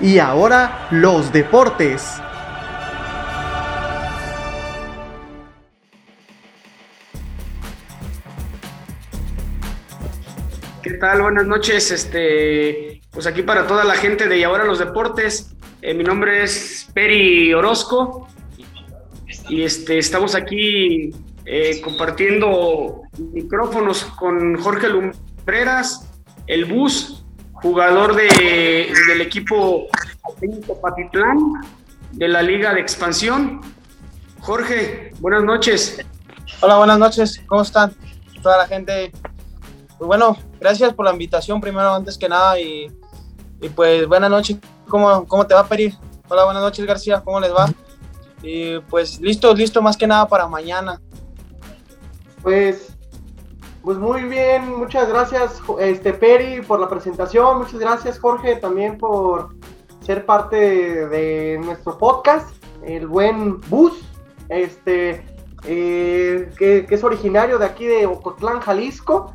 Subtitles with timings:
[0.00, 2.20] Y ahora los deportes.
[10.82, 11.22] ¿Qué tal?
[11.22, 11.90] Buenas noches.
[11.90, 15.56] Este, pues aquí para toda la gente de Y ahora los deportes.
[15.82, 18.28] Eh, mi nombre es Peri Orozco
[19.48, 21.10] y este, estamos aquí
[21.44, 23.02] eh, compartiendo
[23.32, 26.08] micrófonos con Jorge Lumbreras,
[26.46, 27.17] el bus,
[27.62, 29.86] jugador de, del equipo
[30.38, 31.38] técnico Patitlán
[32.12, 33.60] de la Liga de Expansión.
[34.40, 35.98] Jorge, buenas noches.
[36.60, 37.42] Hola, buenas noches.
[37.46, 37.94] ¿Cómo están?
[38.42, 39.12] Toda la gente.
[39.98, 42.58] Pues bueno, gracias por la invitación primero, antes que nada.
[42.60, 42.90] Y,
[43.60, 44.58] y pues buenas noches.
[44.88, 45.94] ¿Cómo, ¿Cómo te va, Peri?
[46.28, 47.20] Hola, buenas noches, García.
[47.24, 47.68] ¿Cómo les va?
[48.42, 51.00] Y pues listo, listo más que nada para mañana.
[52.42, 52.97] Pues
[53.88, 59.54] pues muy bien, muchas gracias este Peri por la presentación, muchas gracias Jorge también por
[60.00, 62.50] ser parte de nuestro podcast,
[62.82, 63.98] el buen Bus,
[64.50, 65.24] este
[65.64, 69.34] eh, que, es originario de aquí de Ocotlán, Jalisco,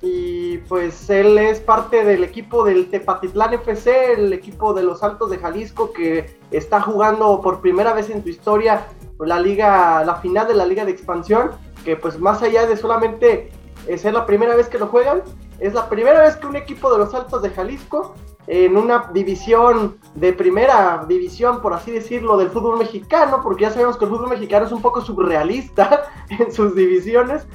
[0.00, 5.30] y pues él es parte del equipo del Tepatitlán FC, el equipo de los Altos
[5.30, 8.84] de Jalisco que está jugando por primera vez en tu historia
[9.20, 11.52] la liga, la final de la liga de expansión,
[11.84, 15.22] que pues más allá de solamente es la primera vez que lo juegan.
[15.58, 18.14] Es la primera vez que un equipo de los Altos de Jalisco,
[18.46, 23.96] en una división de primera división, por así decirlo, del fútbol mexicano, porque ya sabemos
[23.96, 27.46] que el fútbol mexicano es un poco surrealista en sus divisiones,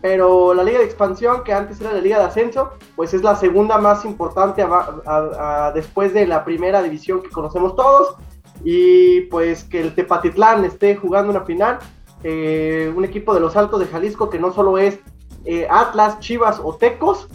[0.00, 3.34] pero la liga de expansión, que antes era la liga de ascenso, pues es la
[3.34, 4.64] segunda más importante
[5.74, 8.16] después de la primera división que conocemos todos,
[8.62, 11.78] y pues que el Tepatitlán esté jugando una final,
[12.22, 14.98] eh, un equipo de los Altos de Jalisco que no solo es
[15.46, 17.28] eh, Atlas, Chivas o Tecos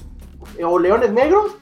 [0.57, 1.53] eh, o Leones Negros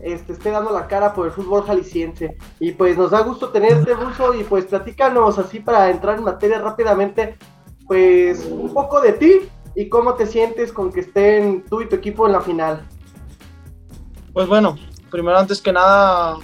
[0.00, 2.36] este, esté dando la cara por el fútbol jalisciense.
[2.60, 6.58] Y pues nos da gusto tenerte, Buso, y pues platícanos así para entrar en materia
[6.60, 7.36] rápidamente,
[7.86, 9.40] pues un poco de ti
[9.74, 12.86] y cómo te sientes con que estén tú y tu equipo en la final.
[14.32, 14.76] Pues bueno,
[15.10, 16.36] primero antes que nada,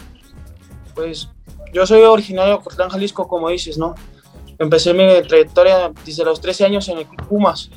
[0.95, 1.28] pues
[1.72, 3.95] yo soy originario de Cortlán, Jalisco, como dices, ¿no?
[4.59, 7.71] Empecé mi trayectoria desde los 13 años en el Pumas.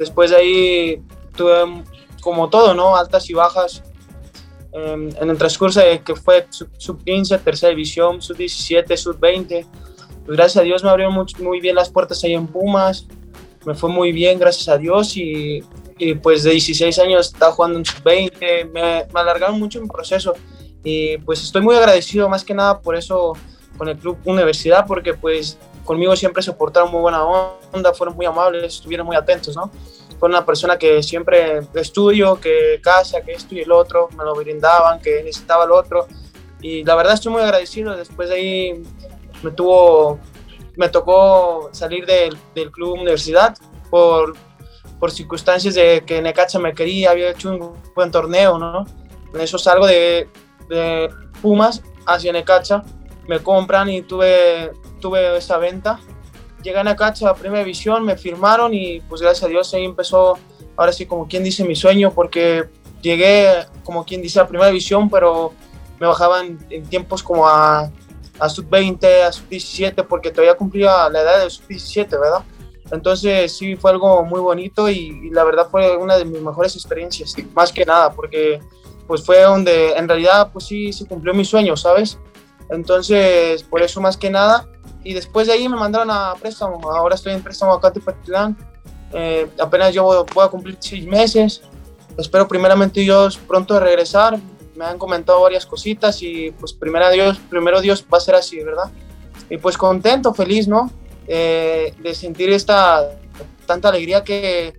[0.00, 1.02] Después de ahí
[1.36, 1.84] tuve
[2.22, 2.96] como todo, ¿no?
[2.96, 3.82] Altas y bajas.
[4.72, 9.66] en el transcurso de que fue sub-15, tercera división, sub-17, sub-20.
[10.24, 13.06] Pues gracias a Dios me abrieron muy, muy, bien las puertas ahí en Pumas.
[13.66, 15.18] Me fue muy bien, gracias a Dios.
[15.18, 15.62] Y,
[15.98, 18.70] y pues de 16 años estaba jugando en sub-20.
[18.70, 20.32] Me, me alargaron mucho mi proceso.
[20.82, 23.34] Y pues estoy muy agradecido más que nada por eso
[23.76, 25.58] con el club universidad, porque pues
[25.90, 29.72] conmigo siempre se portaron muy buena onda, fueron muy amables, estuvieron muy atentos, ¿no?
[30.20, 34.36] Fue una persona que siempre estudio, que casa, que esto y el otro, me lo
[34.36, 36.06] brindaban, que necesitaba el otro.
[36.60, 37.96] Y la verdad estoy muy agradecido.
[37.96, 38.82] Después de ahí
[39.42, 40.20] me tuvo,
[40.76, 43.56] me tocó salir del, del club universidad
[43.90, 44.36] por,
[45.00, 48.86] por circunstancias de que Necaxa me quería, había hecho un buen torneo, ¿no?
[49.34, 50.28] En eso salgo de,
[50.68, 51.08] de
[51.42, 52.84] Pumas hacia Necaxa,
[53.26, 55.98] me compran y tuve tuve esa venta.
[56.62, 60.38] Llegué a Necaxa a Primera División, me firmaron y pues gracias a Dios ahí empezó,
[60.76, 62.68] ahora sí como quien dice mi sueño, porque
[63.00, 65.52] llegué como quien dice a Primera División, pero
[65.98, 67.90] me bajaban en tiempos como a,
[68.38, 72.44] a sub-20, a sub-17, porque todavía cumplía la edad de sub-17, ¿verdad?
[72.90, 76.74] Entonces sí fue algo muy bonito y, y, la verdad fue una de mis mejores
[76.74, 78.60] experiencias, más que nada, porque
[79.06, 82.18] pues fue donde en realidad pues sí se cumplió mi sueño, ¿sabes?
[82.70, 84.69] Entonces por eso más que nada
[85.02, 86.90] y después de ahí me mandaron a préstamo.
[86.90, 88.56] Ahora estoy en préstamo acá en.
[89.12, 91.62] Eh, apenas yo voy, a cumplir seis meses.
[92.18, 94.38] Espero primeramente Dios pronto de regresar.
[94.74, 98.62] Me han comentado varias cositas y pues primero Dios, primero Dios va a ser así,
[98.62, 98.90] ¿verdad?
[99.48, 100.90] Y pues contento, feliz, ¿no?
[101.26, 103.10] Eh, de sentir esta
[103.66, 104.74] tanta alegría que,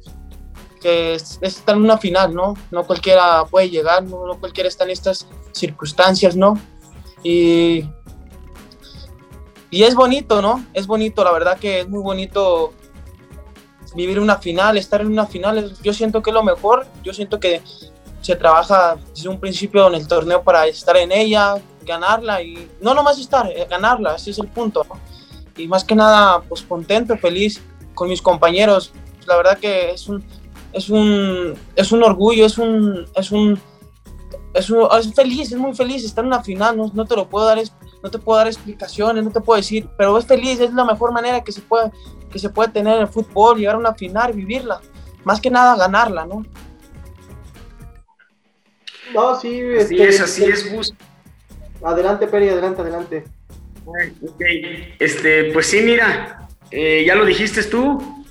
[0.82, 2.54] que es, estar en una final, ¿no?
[2.72, 6.60] No cualquiera puede llegar, no, no cualquiera está en estas circunstancias, ¿no?
[7.24, 7.86] Y
[9.72, 10.66] y es bonito, ¿no?
[10.74, 12.74] Es bonito, la verdad que es muy bonito
[13.96, 15.74] vivir una final, estar en una final.
[15.82, 16.86] Yo siento que es lo mejor.
[17.04, 17.62] Yo siento que
[18.22, 22.94] se trabaja desde un principio en el torneo para estar en ella, ganarla y no
[22.94, 24.86] nomás estar, eh, ganarla, ese es el punto.
[25.58, 27.62] Y más que nada, pues contento, feliz
[27.94, 28.92] con mis compañeros.
[29.26, 30.24] La verdad que es un,
[30.74, 33.60] es un, es un orgullo, es un, es un,
[34.54, 36.78] es, es feliz, es muy feliz estar en una final.
[36.78, 37.58] No, no te lo puedo dar
[38.04, 41.12] no te puedo dar explicaciones, no te puedo decir, pero es feliz, es la mejor
[41.12, 41.92] manera que se puede,
[42.32, 44.82] que se puede tener en el fútbol, llegar a una final, vivirla,
[45.24, 46.46] más que nada ganarla, ¿no?
[49.14, 50.94] No, sí, así este, es, así es, Gus.
[51.84, 53.26] Adelante, Peri, adelante, adelante.
[53.86, 54.42] Ok,
[55.00, 58.24] este, pues sí, mira, eh, ya lo dijiste tú,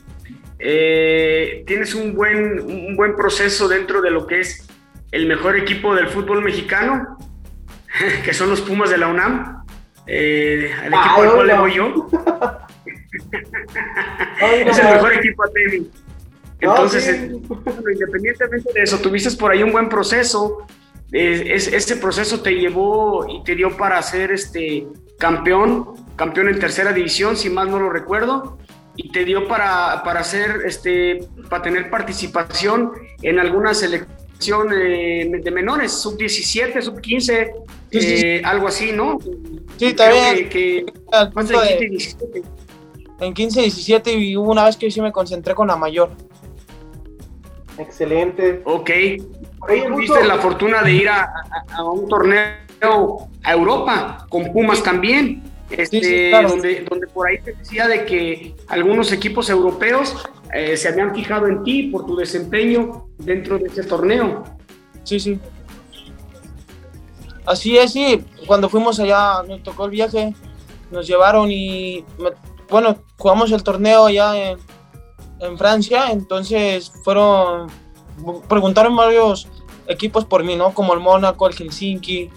[0.58, 4.66] eh, tienes un buen, un buen proceso dentro de lo que es
[5.10, 7.18] el mejor equipo del fútbol mexicano,
[8.24, 9.59] que son los Pumas de la UNAM,
[10.12, 12.08] eh, el equipo al cual le voy yo.
[14.42, 15.86] es el mejor equipo a tenis.
[16.60, 17.30] Entonces,
[17.92, 20.66] independientemente de eso, tuviste por ahí un buen proceso.
[21.12, 27.36] ese proceso te llevó y te dio para ser este campeón, campeón en tercera división,
[27.36, 28.58] si mal no lo recuerdo,
[28.96, 32.92] y te dio para, para hacer, este, para tener participación
[33.22, 33.74] en alguna
[34.40, 37.52] selección eh, de menores, sub 17, sub 15,
[37.92, 39.18] eh, algo así, ¿no?
[39.76, 40.48] Sí, también.
[40.48, 40.86] Que,
[43.20, 46.10] en 15, 17 y hubo una vez que sí me concentré con la mayor.
[47.78, 48.62] Excelente.
[48.64, 48.90] Ok.
[49.86, 51.30] Tuviste la fortuna de ir a,
[51.84, 55.42] un torneo a Europa con Pumas también.
[55.70, 60.16] Este, donde, donde por ahí te decía de que algunos equipos europeos
[60.52, 64.44] eh, se habían fijado en ti por tu desempeño dentro de ese torneo.
[65.04, 65.38] Sí, sí.
[67.46, 68.24] Así es, sí.
[68.46, 70.34] Cuando fuimos allá, nos tocó el viaje,
[70.90, 72.04] nos llevaron y,
[72.68, 74.58] bueno, jugamos el torneo allá en,
[75.40, 77.68] en Francia, entonces fueron,
[78.48, 79.48] preguntaron varios
[79.86, 80.72] equipos por mí, ¿no?
[80.74, 82.30] Como el Mónaco, el Helsinki.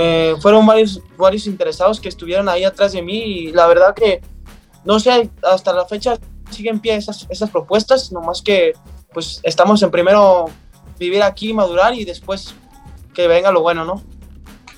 [0.00, 4.20] Eh, fueron varios, varios interesados que estuvieron ahí atrás de mí y la verdad que,
[4.84, 6.16] no sé, hasta la fecha
[6.50, 8.74] siguen en pie esas, esas propuestas, nomás que
[9.12, 10.46] pues estamos en primero
[11.00, 12.54] vivir aquí, madurar y después
[13.12, 14.00] que venga lo bueno, ¿no?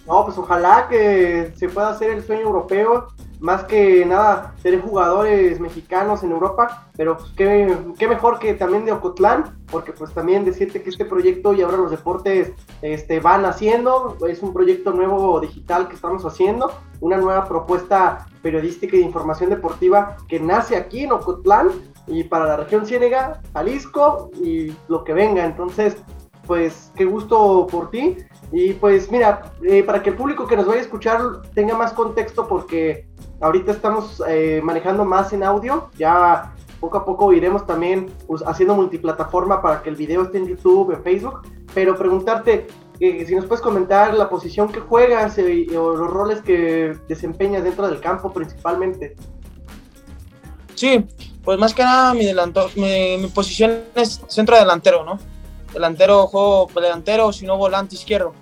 [0.07, 3.09] No, pues ojalá que se pueda hacer el sueño europeo
[3.41, 8.85] más que nada ser jugadores mexicanos en Europa, pero pues, qué, qué, mejor que también
[8.85, 12.53] de Ocotlán, porque pues también decirte que este proyecto y ahora los deportes
[12.83, 16.71] este, van haciendo, es un proyecto nuevo digital que estamos haciendo,
[17.01, 21.71] una nueva propuesta periodística y de información deportiva que nace aquí en Ocotlán
[22.07, 25.97] y para la región Ciénega, Jalisco y lo que venga, entonces
[26.51, 28.17] pues qué gusto por ti.
[28.51, 31.21] Y pues mira, eh, para que el público que nos vaya a escuchar
[31.55, 33.07] tenga más contexto, porque
[33.41, 38.75] ahorita estamos eh, manejando más en audio, ya poco a poco iremos también pues, haciendo
[38.75, 41.43] multiplataforma para que el video esté en YouTube, en Facebook,
[41.75, 42.67] pero preguntarte
[43.01, 47.89] eh, si nos puedes comentar la posición que juegas o los roles que desempeñas dentro
[47.89, 49.17] del campo principalmente.
[50.75, 51.07] Sí,
[51.43, 52.27] pues más que nada mi,
[52.77, 55.19] mi, mi posición es centro delantero, ¿no?
[55.73, 58.35] delantero, juego delantero, si no volante izquierdo.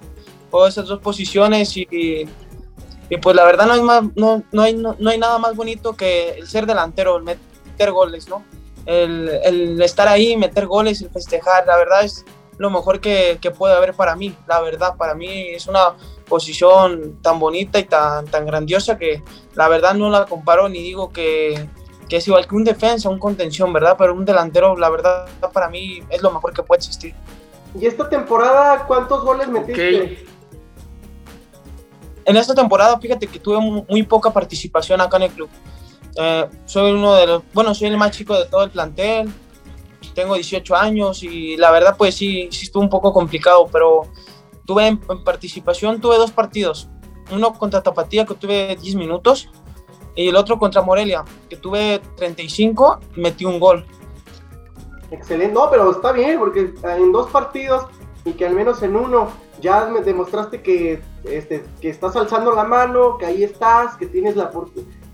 [0.51, 2.27] Juego esas dos posiciones y,
[3.17, 6.33] pues la verdad no hay, más, no, no, hay, no, hay nada más bonito que
[6.33, 8.45] el ser delantero, el meter goles, ¿no?
[8.85, 12.25] El, el, estar ahí, meter goles, el festejar, la verdad es
[12.59, 15.95] lo mejor que, que, puede haber para mí, la verdad, para mí es una
[16.29, 19.23] posición tan bonita y tan, tan grandiosa que
[19.55, 21.69] la verdad no la comparo ni digo que,
[22.09, 23.97] que es igual que un defensa, un contención, ¿verdad?
[23.99, 27.15] Pero un delantero, la verdad, para mí es lo mejor que puede existir.
[27.79, 30.27] ¿Y esta temporada cuántos goles metiste?
[32.29, 33.59] En esta temporada, fíjate que tuve
[33.89, 35.49] muy poca participación acá en el club.
[36.15, 39.33] Eh, soy uno de los, bueno, soy el más chico de todo el plantel,
[40.15, 44.03] tengo 18 años y la verdad pues sí, sí estuvo un poco complicado, pero
[44.67, 46.91] tuve en participación, tuve dos partidos,
[47.31, 49.49] uno contra Tapatía que tuve 10 minutos
[50.15, 53.87] y el otro contra Morelia, que tuve 35, metí un gol.
[55.11, 57.87] Excelente, no, pero está bien, porque en dos partidos
[58.27, 59.29] y que al menos en uno
[59.63, 64.37] ya me demostraste que, este, que estás alzando la mano, que ahí estás, que tienes
[64.37, 64.51] la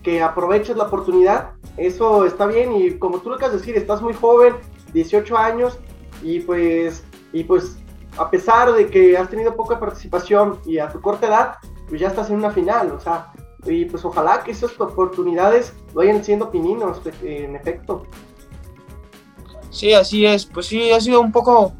[0.03, 4.03] que aprovechas la oportunidad, eso está bien y como tú lo acabas de decir, estás
[4.03, 4.55] muy joven,
[4.93, 5.79] 18 años
[6.23, 7.79] y pues, y pues
[8.19, 11.55] a pesar de que has tenido poca participación y a tu corta edad,
[11.89, 13.33] pues ya estás en una final, o sea,
[13.67, 18.07] y pues ojalá que esas oportunidades vayan siendo pininos, en efecto.
[19.71, 20.47] Sí, así es.
[20.47, 21.73] Pues sí, ha sido un poco,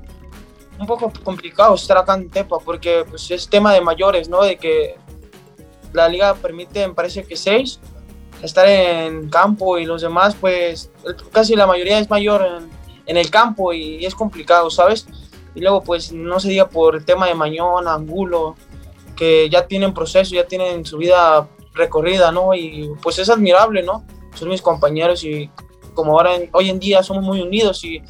[0.79, 4.43] un poco complicado estar acá en Tepa, porque pues es tema de mayores, ¿no?
[4.43, 4.97] De que
[5.93, 7.81] la liga permite, me parece que seis,
[8.43, 10.91] estar en campo y los demás, pues
[11.33, 12.71] casi la mayoría es mayor en,
[13.07, 15.07] en el campo y es complicado, ¿sabes?
[15.55, 18.57] Y luego, pues no se diga por el tema de Mañón, Angulo,
[19.15, 22.55] que ya tienen proceso, ya tienen su vida recorrida, ¿no?
[22.55, 24.05] Y pues es admirable, ¿no?
[24.35, 25.49] Son mis compañeros y
[25.95, 28.03] como ahora hoy en día somos muy unidos y,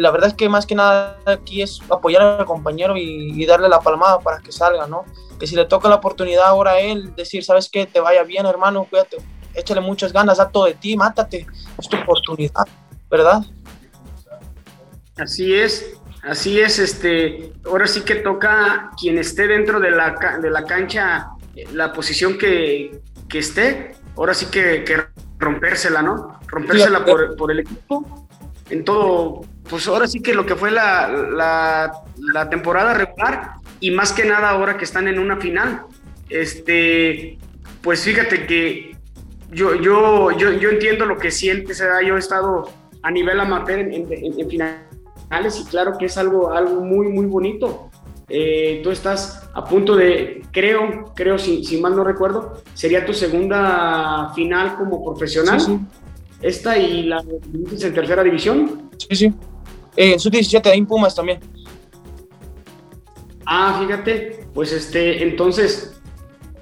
[0.00, 3.80] la verdad es que más que nada aquí es apoyar al compañero y, darle la
[3.80, 5.04] palmada para que salga, ¿no?
[5.38, 7.86] Que si le toca la oportunidad ahora a él, decir, ¿sabes qué?
[7.86, 9.18] Te vaya bien, hermano, cuídate,
[9.54, 11.46] échale muchas ganas, da todo de ti, mátate,
[11.78, 12.66] es tu oportunidad,
[13.10, 13.42] ¿verdad?
[15.16, 20.50] Así es, así es, este, ahora sí que toca quien esté dentro de la, de
[20.50, 21.32] la cancha
[21.72, 25.04] la posición que, que esté, ahora sí que, que
[25.38, 26.40] rompérsela, ¿no?
[26.46, 28.26] Rompérsela por, por, el equipo,
[28.70, 29.42] en todo,
[29.72, 34.26] pues ahora sí que lo que fue la, la, la, temporada regular y más que
[34.26, 35.84] nada ahora que están en una final.
[36.28, 37.38] Este,
[37.80, 38.94] pues fíjate que
[39.50, 43.94] yo, yo, yo, yo entiendo lo que sientes, yo he estado a nivel amateur en,
[43.94, 47.90] en, en finales y claro que es algo, algo muy, muy bonito
[48.28, 53.14] eh, tú estás a punto de, creo, creo, si, si, mal no recuerdo, sería tu
[53.14, 55.58] segunda final como profesional.
[55.58, 55.80] Sí, sí.
[56.42, 58.90] Esta y la en tercera división.
[58.98, 59.34] Sí, sí.
[59.96, 61.40] Eh, en su 17 en Pumas también.
[63.46, 66.00] Ah, fíjate, pues este, entonces,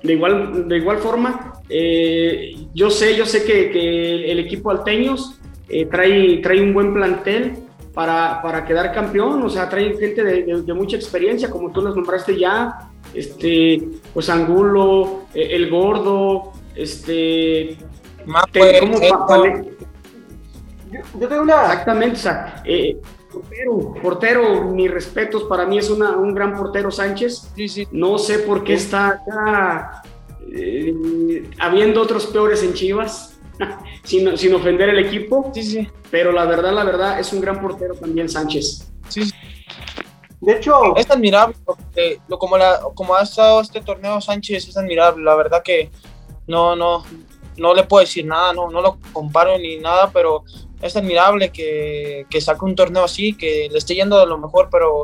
[0.02, 5.38] de igual, de igual forma, eh, yo sé, yo sé que, que el equipo Alteños
[5.68, 10.62] eh, trae, trae un buen plantel, para, para quedar campeón, o sea, trae gente de,
[10.62, 17.76] de, mucha experiencia, como tú los nombraste ya, este, pues Angulo, eh, el Gordo, este...
[18.52, 19.00] Te, ¿cómo,
[20.92, 21.64] yo, yo, tengo una...
[21.64, 22.96] Exactamente, o sea, eh,
[23.30, 27.52] portero, portero, mis respetos, para mí es una, un gran portero Sánchez.
[27.56, 27.88] Sí, sí.
[27.90, 30.02] No sé por qué está acá,
[30.52, 33.38] eh, habiendo otros peores en Chivas.
[34.04, 35.50] sin, sin, ofender el equipo.
[35.54, 35.88] Sí, sí.
[36.10, 38.90] Pero la verdad, la verdad, es un gran portero también Sánchez.
[39.08, 39.30] Sí.
[40.40, 41.54] De hecho, es admirable.
[42.26, 45.22] lo, como, la, como ha estado este torneo Sánchez, es admirable.
[45.22, 45.90] La verdad que
[46.46, 47.04] no, no,
[47.58, 50.44] no le puedo decir nada, no, no lo comparo ni nada, pero
[50.82, 54.68] es admirable que, que saque un torneo así, que le esté yendo de lo mejor,
[54.70, 55.02] pero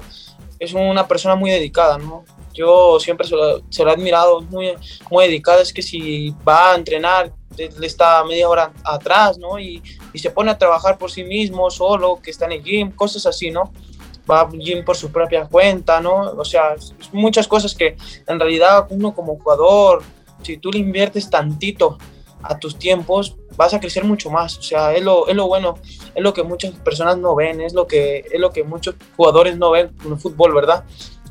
[0.58, 2.24] es una persona muy dedicada, ¿no?
[2.54, 4.72] Yo siempre se lo, he admirado, muy,
[5.10, 5.60] muy dedicada.
[5.60, 9.58] Es que si va a entrenar, le está media hora atrás, ¿no?
[9.58, 9.82] Y,
[10.14, 13.26] y, se pone a trabajar por sí mismo, solo, que está en el gym, cosas
[13.26, 13.72] así, ¿no?
[14.30, 16.32] Va al gym por su propia cuenta, ¿no?
[16.32, 16.74] O sea,
[17.12, 20.02] muchas cosas que en realidad uno como jugador,
[20.42, 21.98] si tú le inviertes tantito
[22.48, 24.58] a tus tiempos, vas a crecer mucho más.
[24.58, 25.78] O sea, es lo, es lo bueno,
[26.14, 29.56] es lo que muchas personas no ven, es lo que, es lo que muchos jugadores
[29.56, 30.84] no ven en el fútbol, ¿verdad?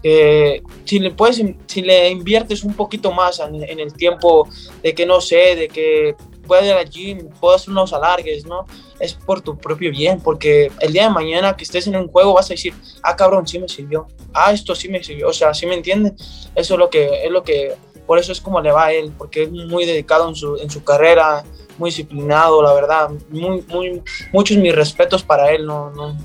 [0.04, 4.48] Eh, si, le puedes, si le inviertes un poquito más en, en, el tiempo
[4.84, 8.66] de que no sé, de que pueda ir al gym, puedas hacer unos alargues, ¿no?
[9.00, 12.34] Es por tu propio bien, porque el día de mañana que estés en un juego
[12.34, 15.54] vas a decir, ah, cabrón, sí me sirvió, ah, esto sí me sirvió, o sea,
[15.54, 16.16] ¿sí me entienden?
[16.56, 17.74] Eso es lo que, es lo que,
[18.06, 20.70] por eso es como le va a él, porque es muy dedicado en su, en
[20.70, 21.44] su carrera,
[21.78, 26.16] muy disciplinado, la verdad, muy, muy, muchos mis respetos para él, no, no,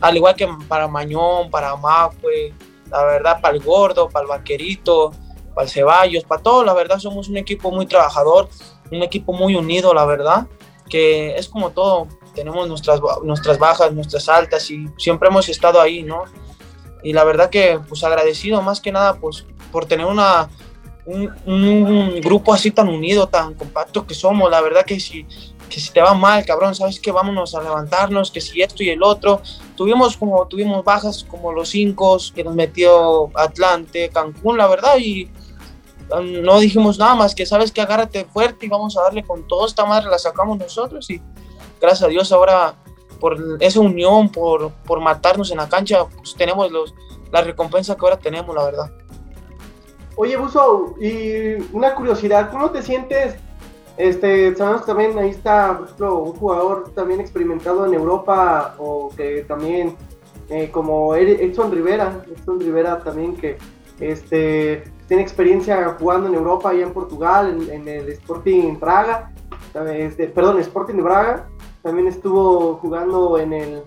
[0.00, 2.52] al igual que para Mañón, para Mafue,
[2.90, 5.12] la verdad, para el gordo, para el vaquerito,
[5.54, 8.48] para el Ceballos, para todo, la verdad, somos un equipo muy trabajador,
[8.90, 10.46] un equipo muy unido, la verdad,
[10.88, 16.02] que es como todo, tenemos nuestras, nuestras bajas, nuestras altas y siempre hemos estado ahí,
[16.02, 16.24] ¿no?
[17.02, 20.48] Y la verdad que, pues agradecido más que nada, pues por tener una,
[21.06, 25.24] un, un, grupo así tan unido, tan compacto que somos, la verdad que si
[25.68, 28.90] que si te va mal, cabrón, sabes que vámonos a levantarnos, que si esto y
[28.90, 29.40] el otro.
[29.76, 35.28] Tuvimos como tuvimos bajas como los cinco que nos metió Atlante, Cancún, la verdad, y
[36.16, 39.46] um, no dijimos nada más que sabes que agárrate fuerte y vamos a darle con
[39.46, 41.20] todo esta madre la sacamos nosotros y
[41.80, 42.74] gracias a Dios ahora
[43.20, 46.94] por esa unión, por, por matarnos en la cancha, pues tenemos los,
[47.32, 48.90] la recompensa que ahora tenemos, la verdad.
[50.16, 53.36] Oye, Buso, y una curiosidad, ¿cómo te sientes
[53.96, 59.44] este, sabemos también, ahí está, por ejemplo, un jugador también experimentado en Europa, o que
[59.44, 59.96] también,
[60.50, 63.56] eh, como Edson Rivera, Edson Rivera también que
[63.98, 69.32] este, tiene experiencia jugando en Europa, allá en Portugal, en, el Sporting Braga,
[69.94, 71.48] este, perdón, Sporting de Braga,
[71.82, 73.82] también estuvo jugando en el,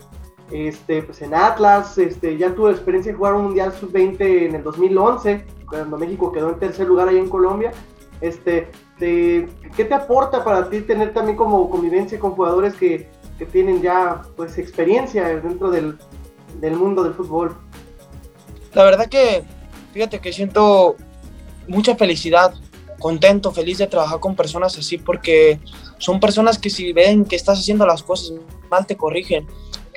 [0.52, 4.64] este, pues en Atlas, este, ya tuvo experiencia de jugar un Mundial Sub-20 en el
[4.64, 7.72] 2011, cuando México quedó en tercer lugar ahí en Colombia,
[8.22, 13.08] este, ¿qué te aporta para ti tener también como convivencia con jugadores que,
[13.38, 15.98] que tienen ya pues experiencia dentro del,
[16.60, 17.56] del, mundo del fútbol?
[18.74, 19.44] La verdad que,
[19.94, 20.96] fíjate que siento
[21.68, 22.54] mucha felicidad,
[23.00, 25.60] contento, feliz de trabajar con personas así porque
[25.98, 28.34] son personas que si ven que estás haciendo las cosas
[28.70, 29.48] mal te corrigen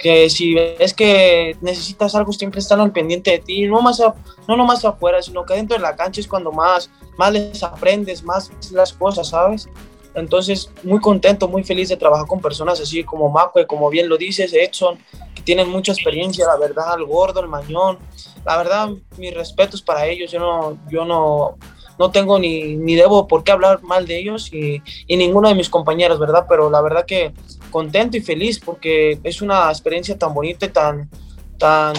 [0.03, 4.03] que si ves que necesitas algo siempre están al pendiente de ti, no más
[4.49, 8.23] no nomás afuera, sino que dentro de la cancha es cuando más, más les aprendes,
[8.25, 9.69] más las cosas, ¿sabes?
[10.15, 14.19] Entonces, muy contento, muy feliz de trabajar con personas así como Macue, como bien lo
[14.19, 14.99] dices, Edson,
[15.35, 17.99] que tienen mucha experiencia, la verdad, el gordo, el mañón.
[18.45, 20.31] La verdad, mis respetos para ellos.
[20.33, 21.57] Yo no, yo no,
[21.99, 25.55] no tengo ni, ni debo por qué hablar mal de ellos y, y ninguno de
[25.55, 26.47] mis compañeros, ¿verdad?
[26.49, 27.33] Pero la verdad que
[27.71, 31.11] contento y feliz porque es una experiencia tan bonita y tan,
[31.59, 31.95] tan,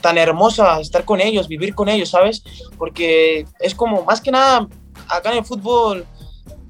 [0.00, 2.42] tan hermosa estar con ellos, vivir con ellos, ¿sabes?
[2.78, 4.68] Porque es como, más que nada,
[5.08, 6.06] acá en el fútbol,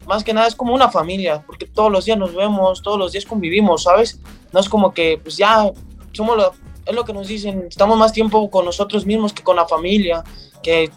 [0.07, 3.13] más que nada es como una familia, porque todos los días nos vemos, todos los
[3.13, 4.21] días convivimos, ¿sabes?
[4.53, 5.71] No es como que, pues ya,
[6.13, 6.53] somos
[6.87, 10.23] es lo que nos dicen, estamos más tiempo con nosotros mismos que con la familia,
[10.63, 10.91] que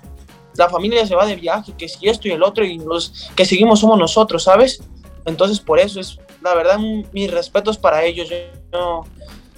[0.56, 3.46] la familia se va de viaje, que si esto y el otro, y los que
[3.46, 4.82] seguimos somos nosotros, ¿sabes?
[5.26, 6.80] Entonces, por eso es, la verdad,
[7.12, 8.30] mis respetos para ellos.
[8.30, 9.06] Yo,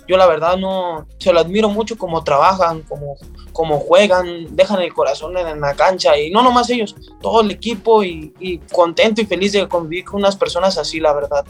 [0.07, 3.15] yo la verdad no, se lo admiro mucho como trabajan, como,
[3.53, 8.03] como juegan, dejan el corazón en la cancha y no nomás ellos, todo el equipo
[8.03, 11.45] y, contento y feliz de convivir con unas personas así, la verdad.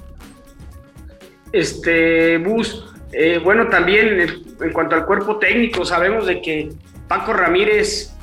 [1.51, 4.21] Este, Bus, eh, bueno, también
[4.59, 6.69] en, cuanto al cuerpo técnico, sabemos de que
[7.07, 8.13] Paco Ramírez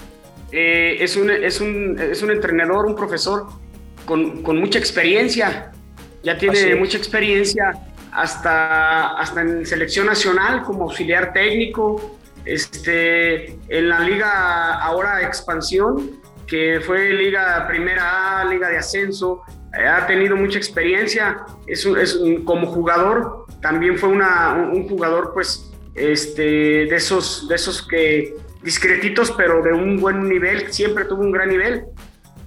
[0.53, 3.47] eh, es, un, es, un, es un entrenador, un profesor
[4.05, 5.73] con, con mucha experiencia,
[6.23, 7.73] ya tiene mucha experiencia
[8.13, 16.81] hasta, hasta en selección nacional como auxiliar técnico, este, en la liga ahora expansión, que
[16.81, 19.43] fue liga primera A, liga de ascenso,
[19.79, 25.71] eh, ha tenido mucha experiencia, es, es como jugador, también fue una, un jugador pues
[25.95, 31.33] este, de, esos, de esos que discretitos, pero de un buen nivel, siempre tuvo un
[31.33, 31.87] gran nivel.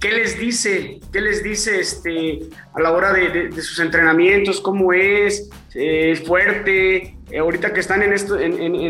[0.02, 0.98] ¿Qué les dice?
[1.12, 2.40] ¿Qué les dice este,
[2.74, 4.60] a la hora de, sus entrenamientos?
[4.60, 5.48] ¿Cómo es?
[5.74, 7.16] ¿Es fuerte?
[7.30, 8.12] Eh, ahorita que están en,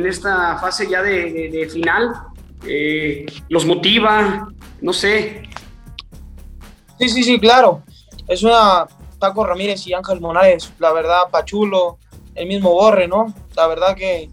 [0.07, 2.15] esta fase ya de, final,
[2.67, 4.49] eh, ¿los motiva?
[4.81, 5.43] No sé.
[6.99, 7.83] Sí, sí, sí, claro.
[8.27, 8.87] Es una
[9.19, 11.99] Taco Ramírez y Ángel Monares, la verdad, Pachulo,
[12.35, 13.35] el mismo Borre, ¿no?
[13.55, 14.31] La verdad que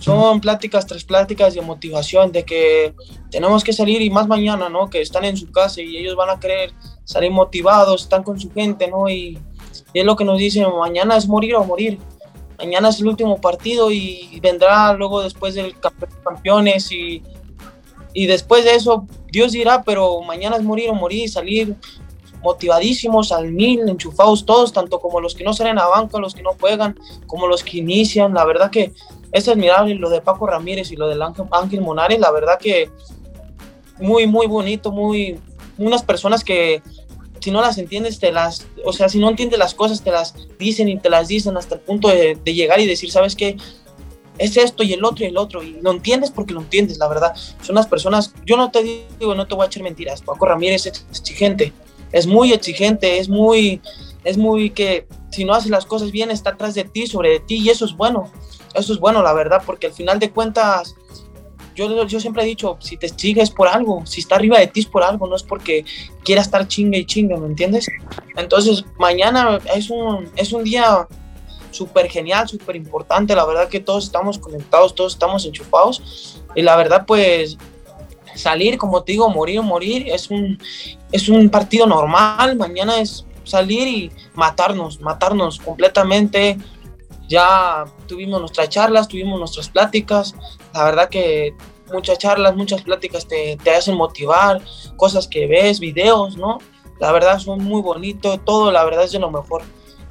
[0.00, 2.94] son pláticas tras pláticas de motivación, de que
[3.30, 4.88] tenemos que salir y más mañana, ¿no?
[4.88, 6.72] Que están en su casa y ellos van a querer
[7.04, 9.08] salir motivados, están con su gente, ¿no?
[9.08, 9.38] Y,
[9.92, 11.98] es lo que nos dicen, mañana es morir o morir.
[12.58, 15.74] Mañana es el último partido y vendrá luego después del
[16.24, 17.22] campeones y,
[18.12, 21.76] y después de eso Dios dirá, pero mañana es morir o morir, salir
[22.42, 26.42] motivadísimos al mil, enchufados todos, tanto como los que no salen a banca, los que
[26.42, 28.34] no juegan, como los que inician.
[28.34, 28.92] La verdad que
[29.32, 32.90] es admirable lo de Paco Ramírez y lo del Ángel, Monares, la verdad que
[33.98, 35.38] muy, muy bonito, muy,
[35.78, 36.82] unas personas que
[37.40, 40.34] si no las entiendes, te las, o sea, si no entiendes las cosas, te las
[40.58, 43.56] dicen y te las dicen hasta el punto de, llegar y decir, ¿sabes qué?
[44.36, 47.08] Es esto y el otro y el otro, y lo entiendes porque lo entiendes, la
[47.08, 47.34] verdad.
[47.62, 50.86] Son unas personas, yo no te digo, no te voy a echar mentiras, Paco Ramírez
[50.86, 51.72] es exigente,
[52.12, 53.80] es muy exigente, es muy,
[54.24, 57.56] es muy que si no haces las cosas bien está atrás de ti, sobre ti,
[57.56, 58.30] y eso es bueno,
[58.74, 60.94] eso es bueno, la verdad, porque al final de cuentas,
[61.74, 64.80] yo, yo siempre he dicho, si te sigues por algo, si está arriba de ti
[64.80, 65.84] es por algo, no es porque
[66.24, 67.86] quiera estar chingue y chingue, ¿me entiendes?
[68.36, 71.06] Entonces, mañana es un, es un día
[71.70, 76.76] súper genial, súper importante, la verdad que todos estamos conectados, todos estamos enchufados, y la
[76.76, 77.56] verdad, pues,
[78.34, 80.58] salir, como te digo, morir morir, es un,
[81.12, 86.58] es un partido normal, mañana es salir y matarnos, matarnos completamente.
[87.30, 90.34] Ya tuvimos nuestras charlas, tuvimos nuestras pláticas,
[90.74, 91.54] la verdad que
[91.92, 94.60] muchas charlas, muchas pláticas te, te hacen motivar,
[94.96, 96.58] cosas que ves, videos, ¿no?
[96.98, 99.62] La verdad son muy bonitos, todo la verdad es de lo mejor.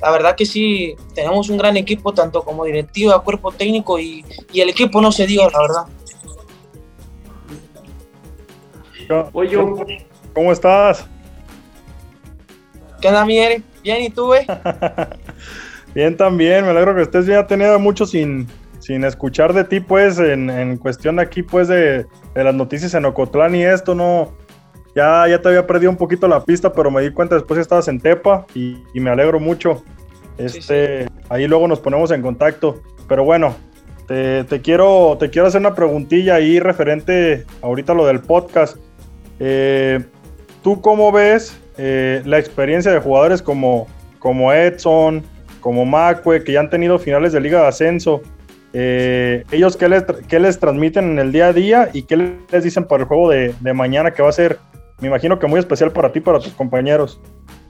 [0.01, 4.61] La verdad que sí, tenemos un gran equipo, tanto como directiva, cuerpo técnico y, y
[4.61, 5.85] el equipo no se diga, la verdad.
[9.33, 11.05] Oye, ¿cómo estás?
[13.01, 13.61] ¿Qué onda, Miguel?
[13.83, 14.45] Bien, ¿y tú, güey?
[15.93, 17.39] bien también, me alegro que estés bien.
[17.39, 18.47] Ha tenido mucho sin,
[18.79, 23.55] sin escuchar de ti, pues, en, cuestión de aquí, pues, de, las noticias en Ocotlán
[23.55, 24.33] y esto, no.
[24.95, 27.61] Ya, ya te había perdido un poquito la pista, pero me di cuenta después que
[27.61, 29.83] estabas en Tepa y, me alegro mucho.
[30.37, 32.81] Este, Ahí luego nos ponemos en contacto.
[33.07, 33.55] Pero bueno,
[34.07, 38.77] te, te, quiero, te quiero hacer una preguntilla ahí referente ahorita a lo del podcast.
[39.39, 40.03] Eh,
[40.63, 43.87] ¿Tú cómo ves eh, la experiencia de jugadores como,
[44.19, 45.23] como Edson,
[45.59, 48.21] como Macue, que ya han tenido finales de Liga de Ascenso?
[48.73, 52.63] Eh, ¿Ellos qué les, qué les, transmiten en el día a día y qué les
[52.63, 54.59] dicen para el juego de, mañana que va a ser,
[54.99, 57.19] me imagino que muy especial para ti, para tus compañeros?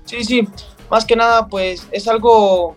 [0.06, 0.47] Sí, sí,
[0.89, 2.75] más que nada, pues es algo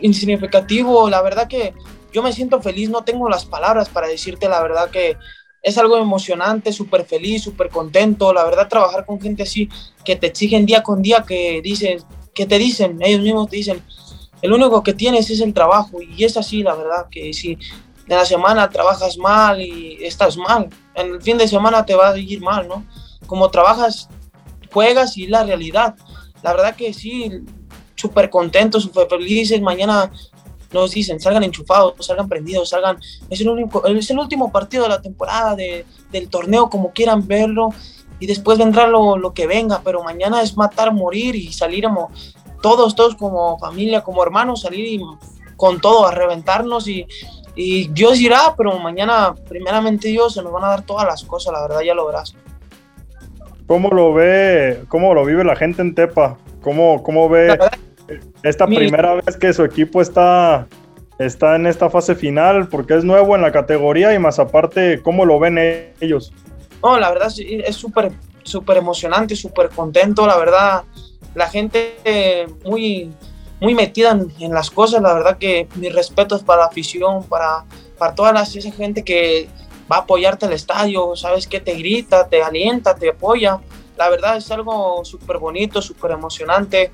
[0.00, 1.08] insignificativo.
[1.08, 1.74] La verdad que
[2.12, 5.16] yo me siento feliz, no tengo las palabras para decirte la verdad que
[5.62, 8.32] es algo emocionante, súper feliz, súper contento.
[8.32, 9.68] La verdad, trabajar con gente así
[10.04, 11.98] que te exigen día con día, que dicen,
[12.36, 13.82] que te dicen, ellos mismos te dicen,
[14.42, 16.00] el único que tienes es el trabajo.
[16.00, 20.68] Y es así, la verdad, que si en la semana trabajas mal y estás mal,
[20.94, 22.84] en el fin de semana te va a ir mal, ¿no?
[23.26, 24.08] Como trabajas,
[24.70, 25.96] juegas y la realidad.
[26.42, 27.32] La verdad que sí,
[27.94, 29.60] súper contento, súper felices.
[29.62, 30.12] Mañana
[30.72, 32.98] nos dicen, salgan enchufados, salgan prendidos, salgan,
[33.30, 37.26] es el, único, es el último partido de la temporada, de, del torneo, como quieran
[37.26, 37.70] verlo,
[38.18, 41.86] y después vendrá lo, lo que venga, pero mañana es matar, morir y salir
[42.62, 45.00] todos, todos como familia, como hermanos, salir y
[45.56, 47.06] con todo, a reventarnos y,
[47.54, 51.52] y Dios irá, pero mañana, primeramente Dios, se nos van a dar todas las cosas,
[51.52, 52.34] la verdad ya lo verás.
[53.66, 56.36] ¿Cómo lo ve, cómo lo vive la gente en Tepa?
[56.62, 57.58] ¿Cómo, cómo ve
[58.42, 60.66] esta primera vez que su equipo está,
[61.18, 62.68] está en esta fase final?
[62.68, 65.58] Porque es nuevo en la categoría y más aparte, ¿cómo lo ven
[66.00, 66.32] ellos?
[66.82, 68.12] No, la verdad es súper,
[68.42, 70.84] súper emocionante, súper contento, la verdad.
[71.34, 73.10] La gente muy,
[73.60, 77.64] muy metida en, las cosas, la verdad que mis respetos para la afición, para,
[77.98, 79.48] para toda la, esa gente que
[79.90, 83.60] va a apoyarte al estadio, sabes que te grita, te alienta, te apoya.
[83.96, 86.92] La verdad es algo súper bonito, súper emocionante.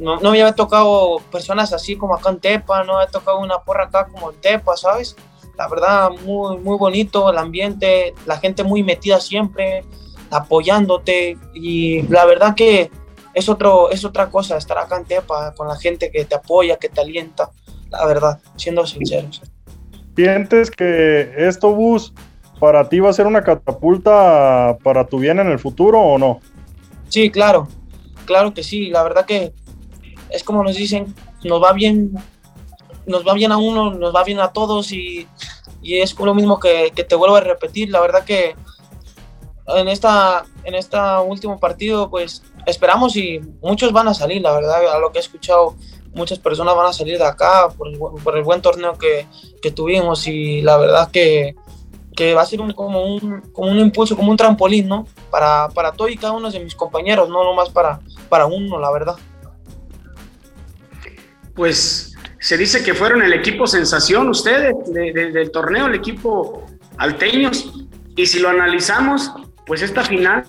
[0.00, 3.38] No, no, me había tocado personas así como acá en Tepa, no me había tocado
[3.38, 5.14] una porra acá como en Tepa, ¿sabes?
[5.56, 9.84] La verdad, muy, muy bonito el ambiente, la gente muy metida siempre,
[10.30, 12.90] apoyándote y la verdad que
[13.34, 16.76] es, otro, es otra cosa estar acá en Tepa con la gente que te apoya,
[16.76, 17.50] que te alienta,
[17.90, 19.42] la verdad, siendo sinceros.
[20.16, 22.12] ¿Sientes que esto, Bus,
[22.60, 26.40] para ti va a ser una catapulta para tu bien en el futuro o no?
[27.08, 27.68] Sí, claro,
[28.24, 28.90] claro que sí.
[28.90, 29.52] La verdad que
[30.30, 32.12] es como nos dicen, nos va bien,
[33.06, 35.26] nos va bien a uno, nos va bien a todos y,
[35.82, 37.90] y es lo mismo que, te vuelvo a repetir.
[37.90, 38.54] La verdad que
[39.66, 44.94] en esta, en este último partido, pues esperamos y muchos van a salir, la verdad,
[44.94, 45.76] a lo que he escuchado
[46.14, 49.26] muchas personas van a salir de acá por el, por el buen torneo que,
[49.60, 51.54] que, tuvimos y la verdad que,
[52.14, 55.06] que va a ser un, como, un, como un impulso, como un trampolín, ¿no?
[55.30, 58.90] Para, para todo y cada uno de mis compañeros, no nomás para, para uno, la
[58.90, 59.16] verdad.
[61.54, 62.11] Pues
[62.42, 66.64] se dice que fueron el equipo sensación ustedes del torneo, el equipo
[66.96, 67.72] alteños,
[68.16, 69.32] y si lo analizamos,
[69.64, 70.42] pues esta final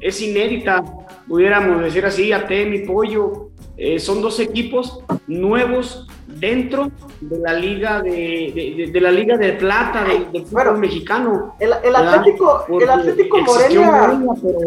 [0.00, 0.82] es inédita,
[1.28, 8.02] pudiéramos decir así, a mi pollo, eh, son dos equipos nuevos dentro de la liga
[8.02, 11.54] de, de, la liga de plata del, fútbol mexicano.
[11.60, 14.58] El, el Atlético, el Atlético Morelia, pero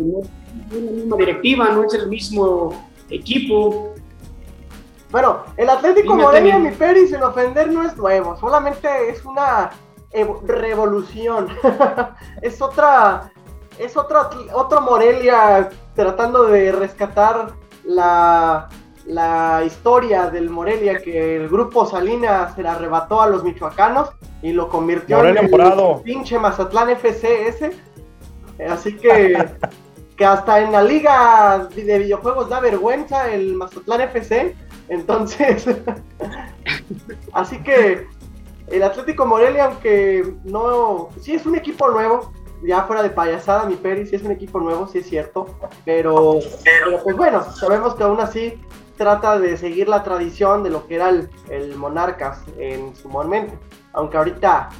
[0.00, 3.92] no es la misma directiva, no es el mismo equipo.
[5.16, 9.70] Bueno, el Atlético Morelia, mi Peri, sin ofender, no es nuevo, solamente es una
[10.44, 11.48] revolución.
[12.42, 13.32] es otra,
[13.78, 18.68] es otra, otro Morelia tratando de rescatar la,
[19.06, 24.10] la historia del Morelia que el grupo Salinas se la arrebató a los michoacanos
[24.42, 25.50] y lo convirtió en el
[26.04, 27.70] pinche Mazatlán FCS.
[28.68, 29.48] Así que,
[30.18, 34.65] que hasta en la liga de videojuegos da vergüenza el Mazatlán FC.
[34.88, 35.66] Entonces,
[37.32, 38.06] así que
[38.68, 43.76] el Atlético Morelia, aunque no, sí es un equipo nuevo, ya fuera de payasada, mi
[43.76, 45.46] Peri, sí es un equipo nuevo, sí es cierto,
[45.84, 46.38] pero,
[47.04, 48.60] pues bueno, sabemos que aún así
[48.96, 53.54] trata de seguir la tradición de lo que era el, Monarcas en su momento,
[53.92, 54.70] aunque ahorita,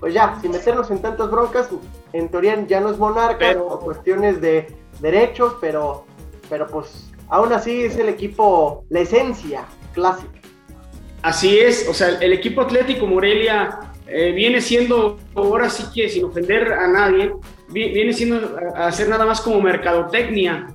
[0.00, 1.68] pues ya, sin meternos en tantas broncas,
[2.12, 6.06] en teoría ya no es Monarcas por cuestiones de derechos, pero,
[6.48, 10.40] pero pues aún así es el equipo, la esencia clásica.
[11.22, 16.24] Así es, o sea, el equipo Atlético Morelia eh, viene siendo, ahora sí que sin
[16.24, 17.32] ofender a nadie,
[17.68, 20.68] viene siendo a hacer nada más como mercadotecnia.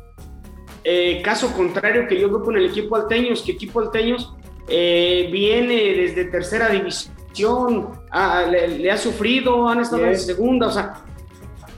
[0.84, 4.36] Eh, caso contrario que yo veo con el equipo alteños, que equipo alteños
[4.68, 7.90] eh, viene desde tercera división,
[8.50, 10.94] le, ha sufrido, han estado en segunda, o sea,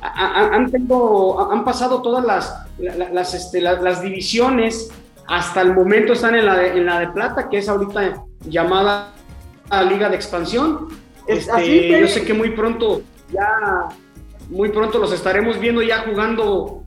[0.01, 4.91] han, han pasado todas las, las, este, las, divisiones,
[5.27, 9.13] hasta el momento están en la, de, en la de plata, que es ahorita llamada
[9.89, 10.87] Liga de Expansión.
[11.27, 13.89] Este, yo sé que muy pronto ya,
[14.49, 16.83] muy pronto los estaremos viendo ya jugando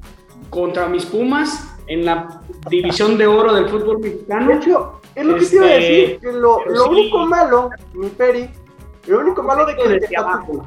[0.50, 4.48] contra mis Pumas en la división de oro del fútbol mexicano.
[4.48, 8.08] De hecho, es lo que te iba a decir, este, que lo, único malo, mi
[8.08, 8.48] Peri,
[9.06, 10.62] lo único malo de que el Tepatitlán,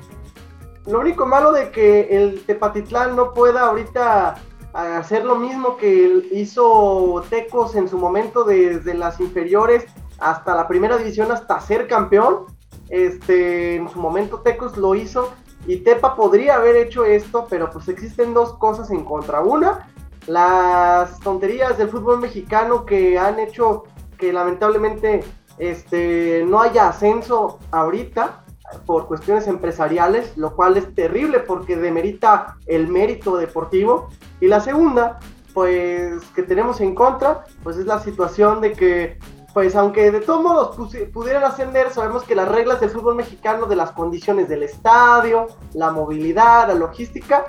[0.88, 4.36] lo único malo de que el Tepatitlán no pueda ahorita
[4.73, 9.86] hacer lo mismo que hizo Tecos en su momento desde las inferiores
[10.19, 12.45] hasta la primera división hasta ser campeón
[12.89, 15.34] este, en su momento Tecos lo hizo
[15.65, 19.41] y Tepa podría haber hecho esto, pero pues existen dos cosas en contra.
[19.41, 19.88] Una,
[20.27, 23.84] las tonterías del fútbol mexicano que han hecho
[24.17, 25.23] que lamentablemente
[25.57, 28.40] este, no haya ascenso ahorita
[28.86, 34.10] por cuestiones empresariales, lo cual es terrible porque demerita el mérito deportivo.
[34.39, 35.19] Y la segunda,
[35.53, 39.17] pues que tenemos en contra, pues es la situación de que
[39.53, 43.75] pues aunque de todos modos pudieran ascender, sabemos que las reglas del fútbol mexicano, de
[43.75, 47.45] las condiciones del estadio, la movilidad, la logística,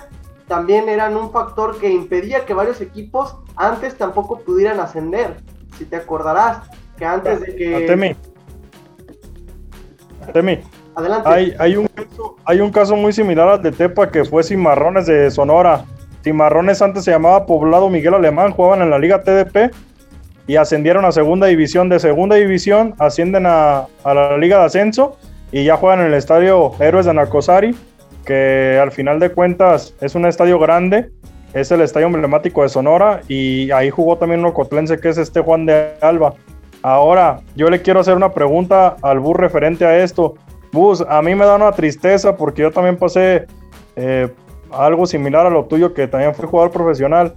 [0.48, 5.37] también eran un factor que impedía que varios equipos antes tampoco pudieran ascender.
[5.78, 7.87] Si te acordarás, que antes de que...
[10.94, 11.57] Adelante.
[11.59, 15.85] Hay, un, caso- muy similar al de Tepa que fue Cimarrones de Sonora.
[16.22, 19.72] Cimarrones antes se llamaba Poblado Miguel Alemán, jugaban en la Liga TDP
[20.46, 21.88] y ascendieron a segunda división.
[21.88, 25.16] De segunda división ascienden a, la Liga de Ascenso
[25.50, 27.74] y ya juegan en el estadio Héroes de Nacosari,
[28.24, 31.11] que al final de cuentas es un estadio grande,
[31.55, 35.40] es el estadio emblemático de Sonora y ahí jugó también un ocotlense que es este
[35.40, 36.35] Juan de Alba.
[36.83, 40.35] Ahora, yo le quiero hacer una pregunta al Bus referente a esto.
[40.72, 43.46] Bus, a mí me da una tristeza porque yo también pasé
[43.94, 44.28] eh,
[44.70, 47.35] algo similar a lo tuyo, que también fui jugador profesional,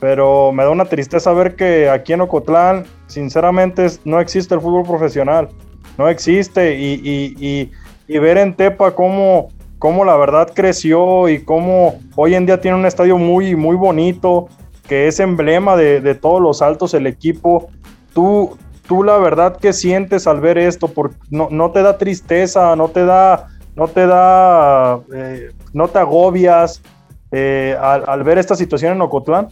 [0.00, 4.82] pero me da una tristeza ver que aquí en Ocotlán, sinceramente, no existe el fútbol
[4.84, 5.48] profesional,
[5.96, 7.70] no existe, y, y- y-
[8.06, 12.76] y ver en Tepa cómo, cómo la verdad creció y cómo hoy en día tiene
[12.76, 14.48] un estadio muy, muy bonito,
[14.86, 17.68] que es emblema de, de todos los altos el equipo.
[18.12, 22.76] Tú, tú la verdad que sientes al ver esto, porque no, no te da tristeza,
[22.76, 26.82] no te da, no te da, eh, no te agobias
[27.30, 29.48] eh, al, al ver esta situación en Ocotlán.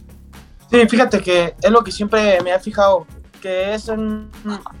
[0.69, 3.05] Sí, fíjate que es lo que siempre me he fijado,
[3.41, 4.31] que es un,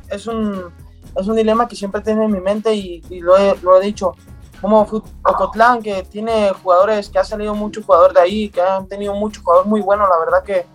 [0.09, 0.71] es un,
[1.15, 3.85] es un dilema que siempre tengo en mi mente y, y lo, he, lo he
[3.85, 4.13] dicho.
[4.61, 4.87] Como
[5.23, 9.41] Ocotlán, que tiene jugadores, que ha salido mucho jugador de ahí, que han tenido mucho
[9.43, 10.65] jugador muy bueno, la verdad que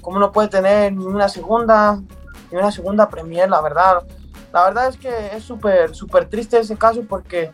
[0.00, 2.00] como no puede tener ni una segunda,
[2.50, 4.02] ni una segunda Premier, la verdad.
[4.52, 7.52] La verdad es que es súper, súper triste ese caso porque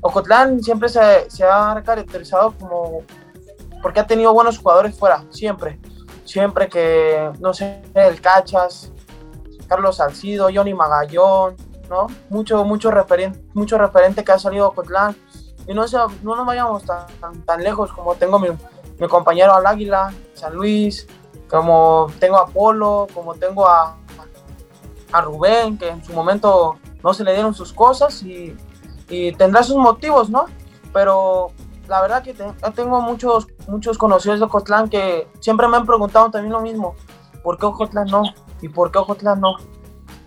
[0.00, 3.02] Ocotlán siempre se, se ha caracterizado como,
[3.82, 5.78] porque ha tenido buenos jugadores fuera, siempre
[6.24, 8.92] siempre que, no sé, el Cachas,
[9.66, 11.56] Carlos Salcido, Johnny Magallón,
[11.88, 12.06] ¿no?
[12.28, 15.16] Mucho, mucho referente, mucho referente que ha salido Ocotlán.
[15.66, 18.48] Y no, se- no nos vayamos tan, tan, tan lejos como tengo mi,
[18.98, 21.06] mi compañero al Águila, San Luis,
[21.48, 23.96] como tengo a Polo, como tengo a,
[25.12, 28.56] a Rubén, que en su momento no se le dieron sus cosas y,
[29.38, 30.44] tendrá sus motivos, ¿no?
[30.92, 31.48] Pero
[31.88, 36.30] la verdad que te- tengo muchos, muchos conocidos de Ocotlán que siempre me han preguntado
[36.30, 36.94] también lo mismo,
[37.42, 38.22] ¿por qué Ocotlán no?
[38.60, 39.56] ¿Y por qué Ocotlán no?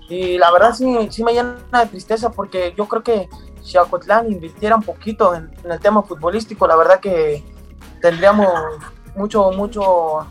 [0.10, 3.30] Y la verdad sí, sí me llena de tristeza porque yo creo que
[3.62, 7.44] si Ocotlán invirtiera un poquito en, en el tema futbolístico, la verdad que
[8.02, 8.48] tendríamos
[9.16, 10.26] mucho, mucho,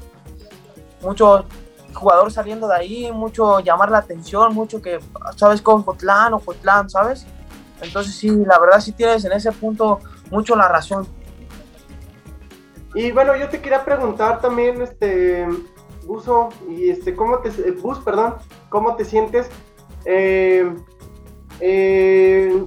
[1.03, 1.45] mucho
[1.95, 5.01] jugador saliendo de ahí, mucho llamar la atención, mucho que,
[5.37, 5.61] ¿sabes?
[5.63, 7.27] Con Ocotlán, Ocotlán, ¿sabes?
[7.83, 10.01] Entonces sí, la verdad sí tienes en ese punto
[10.31, 11.07] mucho la razón.
[12.95, 15.47] Y bueno, yo te quería preguntar también, este,
[16.07, 18.35] Buzo, y este, ¿cómo te, eh, Bus, perdón,
[18.69, 19.49] cómo te sientes?
[20.05, 20.75] Eh,
[21.61, 22.65] eh,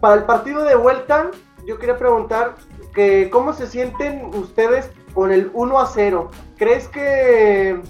[0.00, 1.30] para el partido de vuelta,
[1.66, 2.56] yo quería preguntar
[2.94, 6.30] que cómo se sienten ustedes con el 1 a 0.
[6.56, 7.80] ¿Crees que,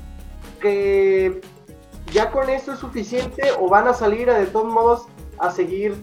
[0.62, 1.42] que
[2.12, 5.02] ya con eso es suficiente o van a salir a, de todos modos
[5.38, 5.94] a seguir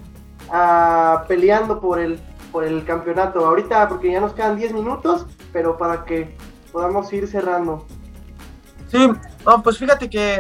[0.52, 2.20] ah, peleando por el,
[2.52, 3.46] por el campeonato?
[3.46, 6.36] Ahorita, porque ya nos quedan 10 minutos, pero para que
[6.72, 7.88] podamos ir cerrando.
[8.88, 9.10] Sí,
[9.46, 10.36] no, pues fíjate que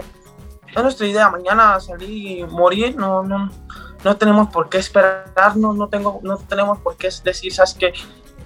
[0.75, 3.49] es nuestra idea, mañana salir y morir, no, no,
[4.03, 7.93] no tenemos por qué esperarnos, no, tengo, no tenemos por qué decir, sabes que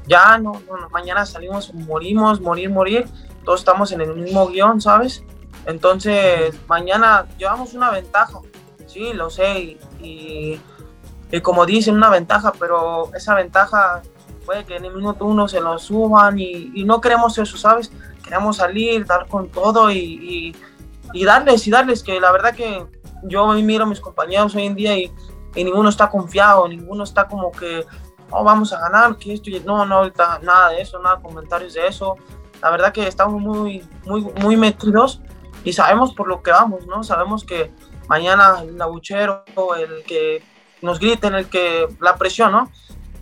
[0.08, 3.06] ya no, no, mañana salimos, morimos, morir, morir,
[3.46, 5.24] todos estamos en el mismo guion, ¿sabes?
[5.66, 8.40] Entonces, mañana llevamos una ventaja,
[8.88, 10.60] sí, lo sé, y,
[11.42, 14.02] como dicen, una ventaja, pero esa ventaja
[14.46, 17.92] puede que en el minuto uno se nos suban y, no queremos eso, ¿sabes?
[18.24, 20.56] Queremos salir, dar con todo y,
[21.14, 22.86] darles y darles, que la verdad que
[23.24, 25.12] yo miro a mis compañeros hoy en día y,
[25.56, 27.86] y ninguno está confiado, ninguno está como que,
[28.32, 31.74] oh, vamos a ganar, que esto, y- no, no, ahorita nada de eso, nada comentarios
[31.74, 32.18] de eso.
[32.62, 35.22] La verdad que estamos muy, muy, muy metidos
[35.64, 37.04] y sabemos por lo que vamos, ¿no?
[37.04, 37.72] Sabemos que
[38.08, 39.44] mañana el abuchero,
[39.78, 40.44] el que
[40.82, 42.70] nos griten, el que, la presión, ¿no?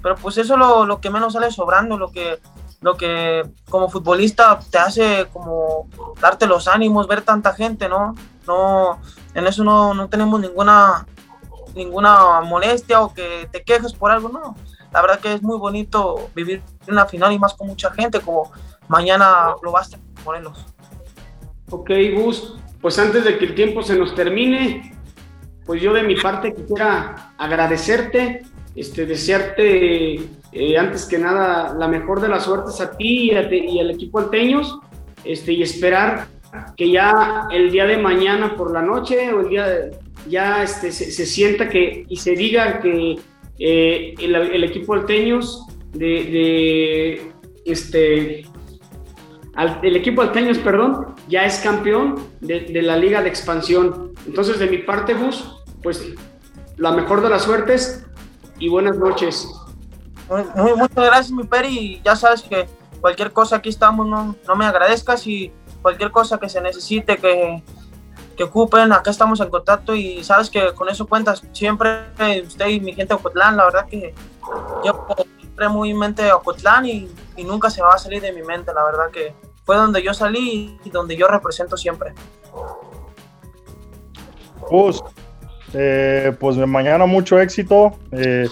[0.02, 2.40] Pero pues eso es lo, lo que menos sale sobrando, lo que,
[2.82, 5.88] lo que como futbolista te hace como
[6.20, 8.16] darte los ánimos, ver tanta gente, ¿no?
[8.48, 9.00] No,
[9.36, 11.06] en eso no, no tenemos ninguna,
[11.76, 14.56] ninguna molestia o que te quejes por algo, no.
[14.92, 18.52] La verdad que es muy bonito vivir una final y más con mucha gente, como
[18.88, 20.66] mañana lo va a en Morelos.
[21.72, 24.94] Ok, Gus, pues antes de que el tiempo se nos termine,
[25.66, 28.42] pues yo de mi parte quisiera agradecerte,
[28.76, 30.16] este, desearte
[30.52, 33.92] eh, antes que nada la mejor de las suertes a ti y, a y al
[33.92, 34.80] equipo alteños,
[35.24, 36.28] este, y esperar
[36.76, 39.92] que ya el día de mañana por la noche o el día de-
[40.28, 43.18] ya este, se, sienta que y se diga que
[43.58, 47.32] eh, el, el equipo alteños de, de,
[47.66, 48.46] este
[49.84, 54.14] el equipo Alteños, perdón, ya es campeón de, de, la Liga de Expansión.
[54.28, 56.04] Entonces, de mi parte, Gus, pues
[56.78, 58.06] la mejor de las suertes
[58.60, 59.48] y buenas noches.
[60.30, 62.02] Muy, muchas gracias, mi Peri.
[62.04, 62.68] Ya sabes que
[63.00, 67.64] cualquier cosa aquí estamos, no, no me agradezcas y cualquier cosa que se necesite, que,
[68.36, 72.08] que ocupen, acá estamos en contacto y sabes que con eso cuentas siempre
[72.46, 74.14] usted y mi gente de Ocotlán, la verdad que
[74.86, 75.08] yo
[75.40, 78.84] siempre muy mente Ocotlán y, y, nunca se va a salir de mi mente, la
[78.84, 79.34] verdad que
[79.72, 82.12] fue donde yo salí y donde yo represento siempre.
[84.70, 85.02] Pues,
[85.74, 87.94] eh, pues mañana mucho éxito.
[88.12, 88.50] Eh,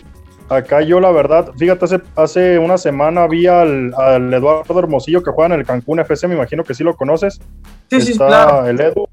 [0.47, 5.31] acá yo la verdad, fíjate, hace, hace una semana vi al, al, Eduardo Hermosillo que
[5.31, 7.41] juega en el Cancún FC, me imagino que sí lo conoces.
[7.89, 8.65] Sí, sí, claro.
[8.65, 9.09] el Edu.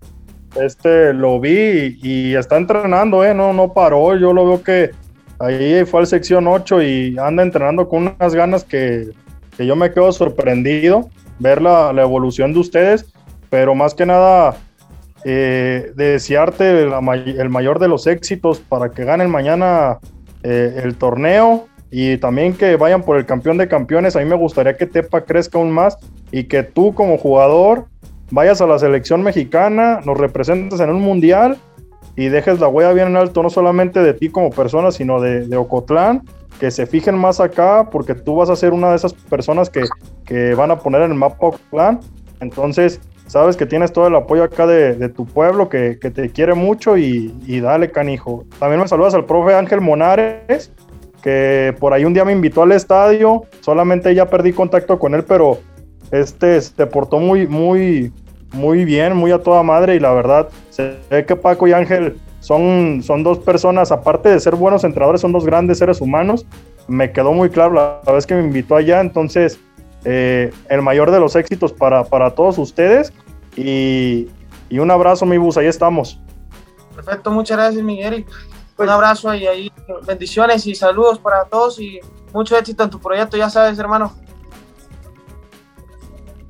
[0.55, 3.35] Este lo vi y, está entrenando, ¿eh?
[3.35, 4.15] No, no paró.
[4.15, 4.93] Yo lo veo que
[5.41, 9.11] ahí fue al sección 8 y anda entrenando con unas ganas que,
[9.57, 13.07] que yo me quedo sorprendido ver la, evolución de ustedes,
[13.51, 14.57] pero más que nada
[15.25, 19.99] eh, desearte el mayor de los éxitos para que ganen mañana
[20.43, 24.17] eh, el torneo y también que vayan por el campeón de campeones.
[24.17, 25.99] A mí me gustaría que Tepa crezca aún más
[26.31, 27.87] y que tú como jugador
[28.31, 31.59] vayas a la selección mexicana, nos representes en un mundial
[32.17, 35.47] y dejes la huella bien en alto, no solamente de ti como persona, sino de,
[35.47, 36.23] de Ocotlán,
[36.59, 39.85] que se fijen más acá, porque tú vas a ser una de esas personas que,
[40.25, 42.01] que van a poner en el mapa Ocotlán.
[42.41, 46.31] Entonces, sabes que tienes todo el apoyo acá de, de tu pueblo, que, que, te
[46.31, 48.45] quiere mucho y, y, dale, canijo.
[48.59, 50.73] También me saludas al profe Ángel Monares,
[51.23, 55.25] que por ahí un día me invitó al estadio, solamente ya perdí contacto con él,
[55.25, 55.59] pero
[56.11, 58.13] este se portó muy, muy,
[58.53, 60.49] muy bien, muy a toda madre y la verdad,
[61.11, 65.33] ve que Paco y Ángel son, son dos personas, aparte de ser buenos entrenadores, son
[65.33, 66.47] dos grandes seres humanos.
[66.87, 69.59] Me quedó muy claro la, la vez que me invitó allá, entonces
[70.05, 73.13] eh, el mayor de los éxitos para, para todos ustedes
[73.57, 74.29] y,
[74.69, 76.21] y, un abrazo, mi bus, ahí estamos.
[76.95, 78.25] Perfecto, muchas gracias, Miguel.
[78.77, 79.73] Pues, un abrazo y ahí
[80.07, 81.99] bendiciones y saludos para todos y
[82.33, 84.13] mucho éxito en tu proyecto, ya sabes, hermano.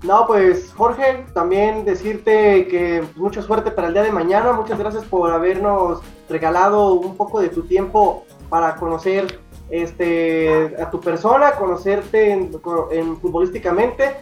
[0.06, 4.52] No, pues Jorge, también decirte que mucha suerte para el día de mañana.
[4.52, 11.00] Muchas gracias por habernos regalado un poco de tu tiempo para conocer este, a tu
[11.00, 12.52] persona, conocerte en,
[12.92, 14.16] en futbolísticamente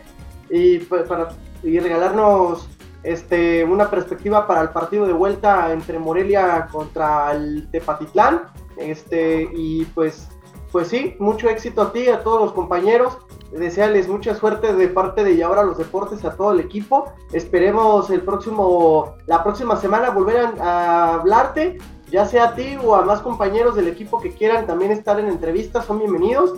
[0.49, 1.29] y, pues, para,
[1.63, 2.67] y regalarnos
[3.03, 8.45] este, una perspectiva para el partido de vuelta entre Morelia contra el Tepatitlán.
[8.79, 10.29] Este, y pues,
[10.75, 13.17] pues sí, mucho éxito a ti, a todos los compañeros.
[13.53, 17.13] Desearles mucha suerte de parte de Y ahora los deportes a todo el equipo.
[17.33, 21.79] Esperemos el próximo, la próxima semana volver a, a hablarte
[22.11, 25.29] ya sea a ti o a más compañeros del equipo que quieran también estar en
[25.29, 26.55] entrevistas, son bienvenidos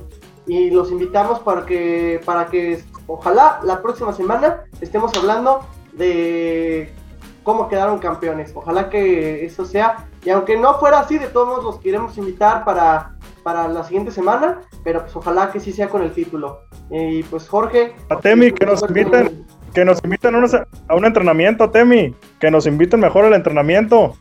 [0.46, 5.60] y los invitamos para que, para que ojalá la próxima semana estemos hablando
[5.92, 6.90] de
[7.42, 8.52] cómo quedaron campeones.
[8.54, 12.64] Ojalá que eso sea, y aunque no fuera así, de todos modos los queremos invitar
[12.64, 16.62] para, para la siguiente semana, pero pues ojalá que sí sea con el título.
[16.90, 17.94] Y pues Jorge.
[18.08, 22.98] A Temi, que nos inviten, que nos inviten a un entrenamiento, Temi, que nos inviten
[22.98, 24.16] mejor al entrenamiento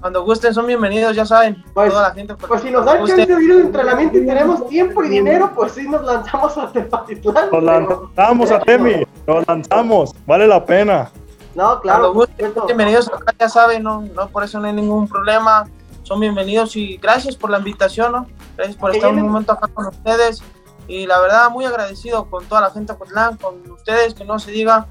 [0.00, 1.62] cuando gusten son bienvenidos, ya saben.
[1.72, 4.66] Pues, toda la gente pues si nos dan chance de ir al entrenamiento y tenemos
[4.68, 7.50] tiempo y dinero, pues sí nos lanzamos a Tepatitlán.
[7.50, 11.10] Nos lanzamos a Temi, nos lanzamos, vale la pena.
[11.54, 12.00] No, claro.
[12.00, 15.66] Cuando gusten, son bienvenidos acá, ya saben, no, no, por eso no hay ningún problema.
[16.04, 18.26] Son bienvenidos y gracias por la invitación, ¿no?
[18.56, 20.42] Gracias por estar un momento acá con ustedes.
[20.86, 24.38] Y la verdad, muy agradecido con toda la gente de Cotlán, con ustedes, que no
[24.38, 24.86] se diga.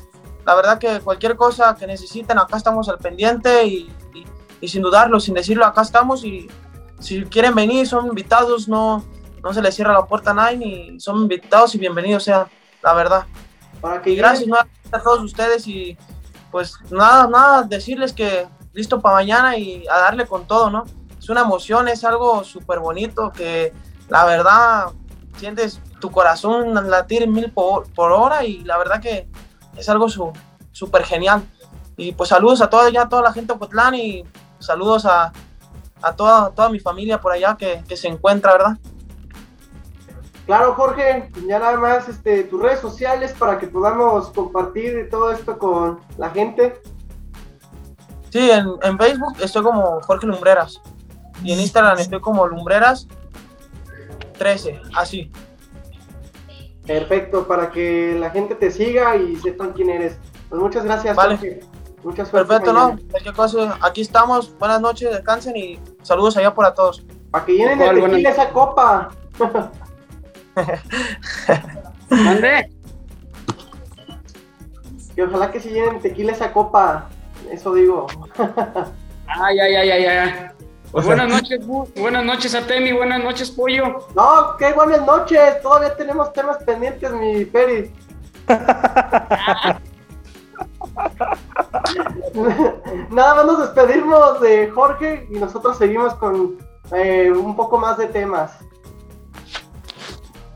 [0.46, 4.26] La verdad que cualquier cosa que necesiten, acá estamos al pendiente y, y
[4.64, 6.50] y sin dudarlo, sin decirlo, acá estamos y
[6.98, 9.04] si quieren venir, son invitados, no,
[9.44, 12.48] no se les cierra la puerta a nadie, y son invitados y bienvenidos sea,
[12.82, 13.26] la verdad.
[13.82, 14.50] Para que y gracias
[14.90, 15.98] a todos ustedes y
[16.50, 20.86] pues nada, nada, decirles que listo para mañana y a darle con todo, ¿no?
[21.24, 23.72] Es una emoción, es algo súper bonito que
[24.10, 24.88] la verdad
[25.38, 29.30] sientes tu corazón latir mil por, por hora y la verdad que
[29.78, 31.42] es algo súper genial.
[31.96, 34.26] Y pues saludos a toda, ya toda la gente de Cotlán y
[34.60, 35.32] saludos a,
[36.02, 38.78] a toda, toda mi familia por allá que, que, se encuentra, ¿verdad?
[40.46, 45.58] Claro, Jorge, ya nada más este, tus redes sociales para que podamos compartir todo esto
[45.58, 46.82] con la gente.
[48.30, 50.82] Sí, en, en Facebook estoy como Jorge Lumbreras
[51.42, 53.08] y en Instagram estoy como Lumbreras
[54.38, 55.32] 13, así.
[56.86, 60.18] Perfecto, para que la gente te siga y sepan quién eres.
[60.50, 61.38] Pues muchas gracias, vale.
[61.38, 61.62] Jorge.
[62.04, 62.30] Muchas.
[62.30, 62.98] Perfecto, ¿no?
[63.10, 64.54] Cualquier cosa, aquí estamos.
[64.58, 67.06] Buenas noches, descansen y saludos allá para todos.
[67.32, 69.10] Para que llenen de tequila esa copa.
[72.10, 72.70] ¿Dónde?
[75.16, 77.10] que ojalá que se llenen tequila esa copa,
[77.52, 78.08] eso digo.
[79.28, 80.53] Ay, ay, ay, ay, ay.
[81.02, 81.60] Buenas noches,
[81.96, 84.08] buenas noches a Temi, buenas noches, Pollo.
[84.16, 87.92] No, qué buenas noches, todavía tenemos temas pendientes, mi Peri.
[93.10, 96.58] Nada más nos despedimos de Jorge y nosotros seguimos con
[96.92, 98.52] eh, un poco más de temas.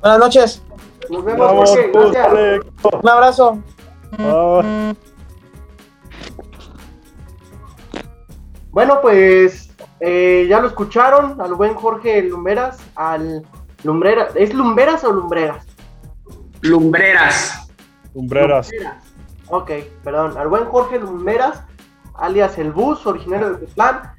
[0.01, 0.61] Buenas noches.
[1.09, 1.91] Nos vemos, Jorge.
[1.91, 2.61] Gracias.
[3.01, 3.63] Un abrazo.
[8.71, 9.66] Bueno, pues
[9.99, 13.45] eh, ya lo escucharon al buen Jorge Lumbreras, al
[13.83, 14.35] Lumbreras.
[14.35, 15.65] ¿Es Lumbreras o Lumbreras?
[16.61, 17.69] Lumbreras.
[18.13, 18.69] Lumbreras.
[19.47, 19.71] Ok,
[20.03, 20.37] perdón.
[20.37, 21.63] Al buen Jorge Lumbreras,
[22.15, 24.13] alias El Bus, originario de Tetlán.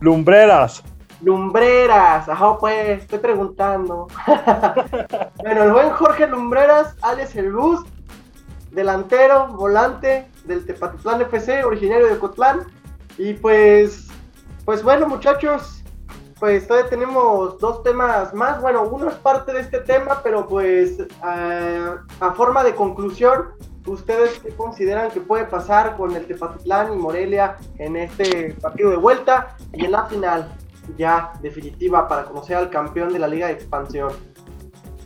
[0.00, 0.84] Lumbreras.
[1.20, 4.06] Lumbreras, ajá, pues, estoy preguntando.
[5.42, 7.84] bueno, el buen Jorge Lumbreras, alias El Bus,
[8.70, 12.66] delantero, volante del Tepatitlán FC, originario de Cotlán.
[13.16, 14.07] Y pues,
[14.68, 15.82] pues bueno, muchachos,
[16.38, 18.60] pues todavía tenemos dos temas más.
[18.60, 23.46] Bueno, uno es parte de este tema, pero pues a forma de conclusión,
[23.86, 28.98] ¿ustedes qué consideran que puede pasar con el Tepatitlán y Morelia en este partido de
[28.98, 30.54] vuelta y en la final
[30.98, 34.12] ya definitiva para conocer al campeón de la Liga de Expansión?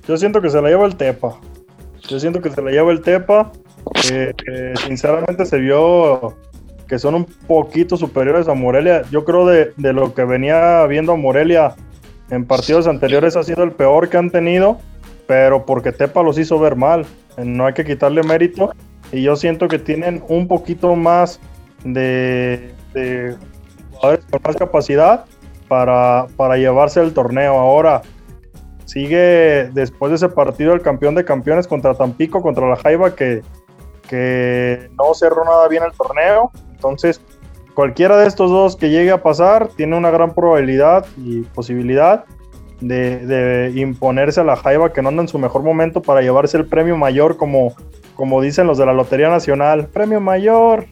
[0.09, 1.39] Yo siento que se la lleva el Tepa.
[2.09, 3.53] Yo siento que se la lleva el Tepa.
[4.11, 6.35] Eh, eh, sinceramente se vio
[6.93, 9.01] que son un poquito superiores a Morelia.
[9.11, 11.75] Yo creo de, de, lo que venía viendo Morelia
[12.29, 14.77] en partidos anteriores ha sido el peor que han tenido,
[15.27, 17.07] pero porque Tepa los hizo ver mal.
[17.43, 18.75] No hay que quitarle mérito.
[19.11, 21.41] Y yo siento que tienen un poquito más
[21.83, 22.75] de,
[23.93, 25.25] jugadores más capacidad
[25.69, 27.55] para, para llevarse el torneo.
[27.59, 28.03] Ahora,
[28.85, 33.41] sigue después de ese partido el campeón de campeones contra Tampico, contra la Jaiba, que,
[34.11, 36.53] que no cerró nada bien el torneo.
[36.83, 37.21] Entonces,
[37.75, 42.25] cualquiera de estos dos que llegue a pasar tiene una gran probabilidad y posibilidad
[42.81, 46.67] de, imponerse a la Jaiba que no anda en su mejor momento para llevarse el
[46.67, 47.75] premio mayor como,
[48.17, 49.87] como dicen los de la Lotería Nacional.
[49.87, 50.87] Premio mayor.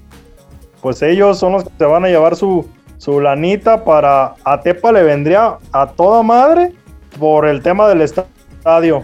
[0.80, 2.68] Pues ellos son los que se van a llevar su,
[2.98, 4.34] su lanita para...
[4.44, 6.72] A Tepa le vendría a toda madre
[7.18, 9.02] por el tema del estadio.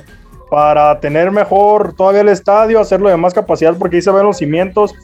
[0.48, 4.36] Para tener mejor todavía el estadio, hacerlo de más capacidad porque ahí se ven los
[4.36, 4.94] cimientos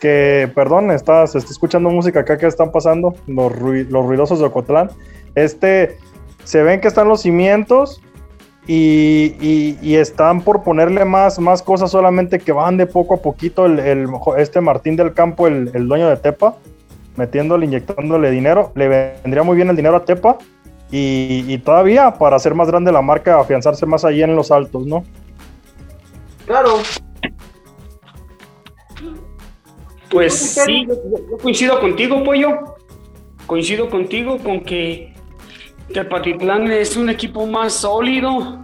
[0.00, 4.46] que, perdón, está, se está escuchando música acá que están pasando, los, los ruidosos de
[4.46, 4.90] Ocotlán.
[5.34, 5.98] Este,
[6.44, 8.00] se ven que están los cimientos
[8.66, 13.64] y, y, están por ponerle más, más cosas, solamente que van de poco a poquito.
[13.64, 16.56] El, este Martín del Campo, el, el, dueño de Tepa,
[17.16, 20.36] metiéndole, inyectándole dinero, le vendría muy bien el dinero a Tepa.
[20.90, 24.86] Y, y todavía para hacer más grande la marca, afianzarse más allí en los altos,
[24.86, 25.04] ¿no?
[26.46, 26.78] Claro,
[30.10, 32.76] pues sí, yo, coincido contigo, Pollo.
[33.46, 35.14] Coincido contigo con que
[35.92, 38.62] Tepatitlán es un equipo más sólido.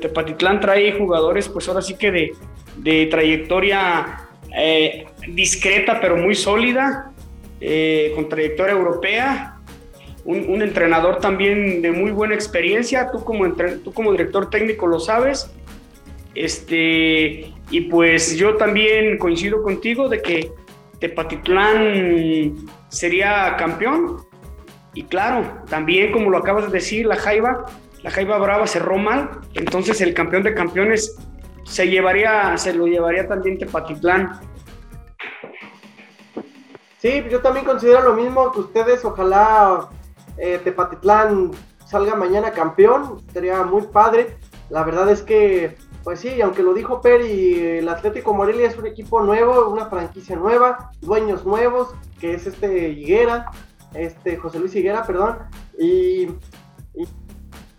[0.00, 2.34] Tepatitlán trae jugadores, pues ahora sí que
[2.76, 7.12] de, trayectoria eh, discreta, pero muy sólida,
[7.60, 9.52] eh, con trayectoria europea.
[10.24, 13.10] Un, entrenador también de muy buena experiencia.
[13.12, 13.46] Tú como,
[13.84, 15.48] tú como director técnico lo sabes.
[16.36, 20.52] Este, y pues yo también coincido contigo de que
[21.00, 24.18] Tepatitlán sería campeón.
[24.92, 27.64] Y claro, también como lo acabas de decir, la Jaiba,
[28.02, 31.16] la Jaiba Brava cerró mal, entonces el campeón de campeones
[31.64, 34.38] se llevaría, se lo llevaría también Tepatitlán.
[36.98, 39.88] Sí, yo también considero lo mismo que ustedes, ojalá
[40.36, 41.52] eh, Tepatitlán
[41.86, 44.36] salga mañana campeón, sería muy padre.
[44.68, 45.76] La verdad es que
[46.06, 50.36] pues sí, aunque lo dijo Peri, el Atlético Morelia es un equipo nuevo, una franquicia
[50.36, 53.50] nueva, dueños nuevos, que es este Higuera,
[53.92, 55.38] este José Luis Higuera, perdón,
[55.76, 56.28] y,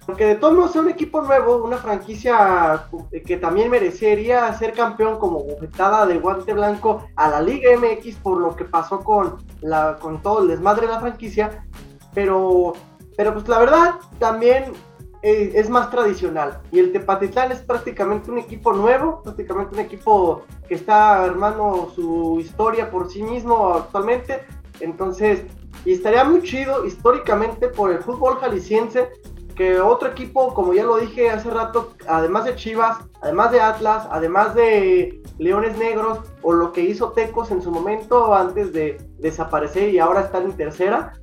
[0.06, 2.90] aunque de todos modos sea un equipo nuevo, una franquicia
[3.26, 8.42] que también merecería ser campeón como bofetada de guante blanco a la Liga MX por
[8.42, 11.66] lo que pasó con, la, con todo el desmadre de la franquicia,
[12.14, 12.74] pero,
[13.16, 14.74] pero pues la verdad también
[15.22, 16.62] eh, es más tradicional.
[16.72, 22.40] Y el Tepatitlán es prácticamente un equipo nuevo, prácticamente un equipo que está armando su
[22.40, 24.44] historia por sí mismo actualmente.
[24.80, 25.44] Entonces,
[25.86, 29.10] y estaría muy chido históricamente por el fútbol jalisciense
[29.56, 34.08] que otro equipo, como ya lo dije hace rato, además de Chivas, además de Atlas,
[34.12, 39.90] además de Leones Negros o lo que hizo Tecos en su momento antes de desaparecer
[39.90, 41.14] y ahora estar en tercera,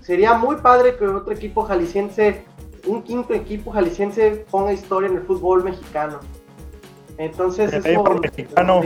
[0.00, 2.44] sería muy padre que otro equipo jalisciense
[2.86, 6.20] un quinto equipo jalisciense ponga historia en el fútbol mexicano.
[7.18, 8.82] Entonces, eso mexicano.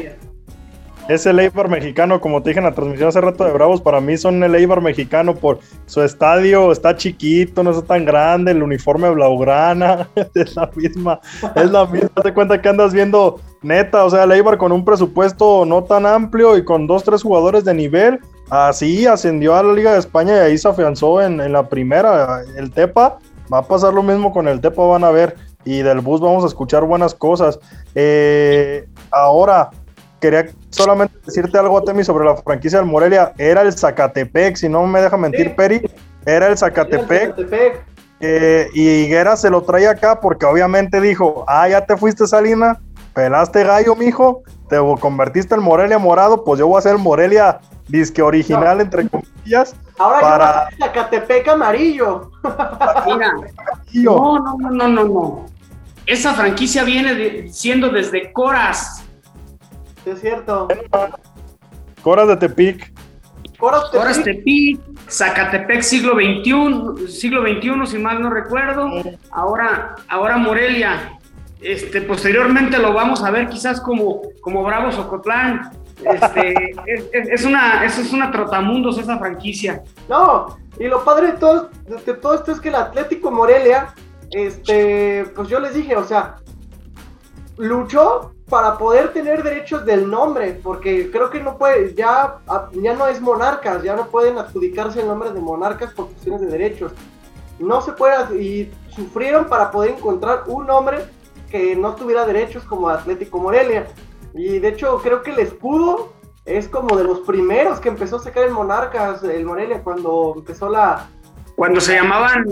[1.08, 4.00] es el Eibar mexicano, como te dije en la transmisión hace rato de Bravos, para
[4.00, 8.62] mí son el Eibar mexicano por su estadio, está chiquito, no está tan grande, el
[8.62, 11.20] uniforme blaugrana, es la misma,
[11.56, 14.84] es la misma, te cuenta que andas viendo neta, o sea, el Eibar con un
[14.84, 19.72] presupuesto no tan amplio y con dos, tres jugadores de nivel, así ascendió a la
[19.72, 23.18] Liga de España y ahí se afianzó en, en la primera, el Tepa,
[23.52, 26.44] va a pasar lo mismo con el Tepa, van a ver, y del bus vamos
[26.44, 27.58] a escuchar buenas cosas.
[27.94, 29.70] Eh, ahora,
[30.20, 33.32] quería solamente decirte algo, a Temi, sobre la franquicia del Morelia.
[33.38, 35.54] Era el Zacatepec, si no me deja mentir, Sí.
[35.56, 35.90] Peri.
[36.26, 37.30] Era el Zacatepec.
[37.30, 37.84] Zacatepec.
[38.20, 42.78] eh, y Higuera se lo trae acá porque obviamente dijo: Ah, ya te fuiste, Salina.
[43.14, 44.42] Pelaste gallo, mijo.
[44.68, 46.44] Te convertiste en Morelia morado.
[46.44, 47.58] Pues yo voy a ser el Morelia
[47.90, 49.74] disque original, entre comillas.
[49.98, 52.30] Ahora Para- Zacatepec amarillo.
[53.06, 53.32] Mira,
[53.94, 55.46] no, no, no, no, no, no.
[56.06, 59.04] Esa franquicia viene de- siendo desde Coras.
[60.06, 60.68] Es cierto.
[62.02, 62.92] Coras de Tepic.
[63.58, 64.80] Coras Coras Tepic.
[64.80, 68.88] Tepic, Zacatepec siglo XXI, siglo XXI, si mal no recuerdo.
[69.30, 71.18] Ahora, ahora Morelia.
[71.60, 75.70] Este, posteriormente lo vamos a ver quizás como, como Bravos Ocotlán.
[76.04, 79.82] Este, es, es- es una, eso es una trotamundos esa franquicia.
[80.08, 81.70] No, y lo padre de todo,
[82.06, 83.94] de todo esto es que el Atlético Morelia,
[84.30, 86.36] este, pues yo les dije, o sea,
[87.56, 92.38] luchó para poder tener derechos del nombre, porque creo que no puede, ya,
[92.72, 96.46] ya no es monarcas, ya no pueden adjudicarse el nombre de monarcas por cuestiones de
[96.48, 96.92] derechos.
[97.60, 100.98] No se puede, y sufrieron para poder encontrar un nombre
[101.50, 103.86] que no tuviera derechos como Atlético Morelia.
[104.34, 106.12] Y de hecho creo que el escudo
[106.44, 110.68] es como de los primeros que empezó a sacar el Monarcas, el Morelia, cuando empezó
[110.68, 111.08] la...
[111.56, 112.44] Cuando se llamaban,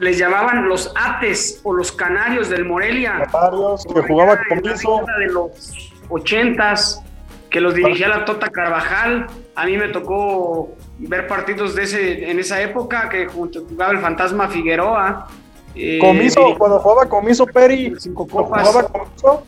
[0.00, 3.28] les llamaban los Ates o los Canarios del Morelia.
[3.32, 4.98] Varios que jugaba En la Comiso.
[5.00, 7.02] década de los ochentas,
[7.50, 9.26] que los dirigía la Tota Carvajal.
[9.54, 13.98] A mí me tocó ver partidos de ese, en esa época que junto- jugaba el
[13.98, 15.26] Fantasma Figueroa.
[15.74, 18.68] eh, Comiso, dirigía cuando jugaba Comiso Peri, cinco cuando copas.
[18.68, 19.42] jugaba Comiso,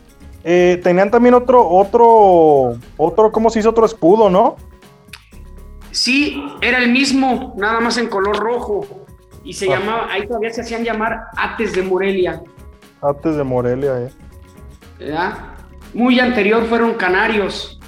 [0.47, 3.71] eh, tenían también otro, otro, otro, ¿cómo se hizo?
[3.71, 4.55] Otro escudo, ¿no?
[5.91, 8.85] Sí, era el mismo, nada más en color rojo.
[9.43, 9.79] Y se Ah.
[9.79, 12.41] llamaba, ahí todavía se hacían llamar Ates de Morelia.
[13.01, 14.09] Antes de Morelia, eh.
[14.99, 15.33] ¿verdad?
[15.93, 17.79] Muy anterior fueron Canarios.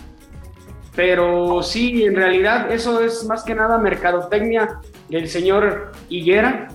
[0.96, 4.80] Pero sí, en realidad eso es más que nada mercadotecnia
[5.10, 6.70] del señor Higuera.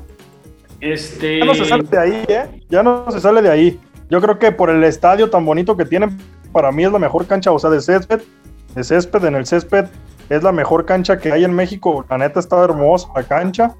[0.80, 2.62] Este, Ya no se sale de ahí, ¿eh?
[2.68, 3.80] Ya no se sale de ahí.
[4.12, 6.18] Yo creo que por el estadio tan bonito que tienen,
[6.52, 8.20] para mí es la mejor cancha, o sea, de césped,
[8.74, 9.86] de césped, en el césped,
[10.28, 12.04] es la mejor cancha que hay en México.
[12.10, 13.74] La neta está hermosa la cancha.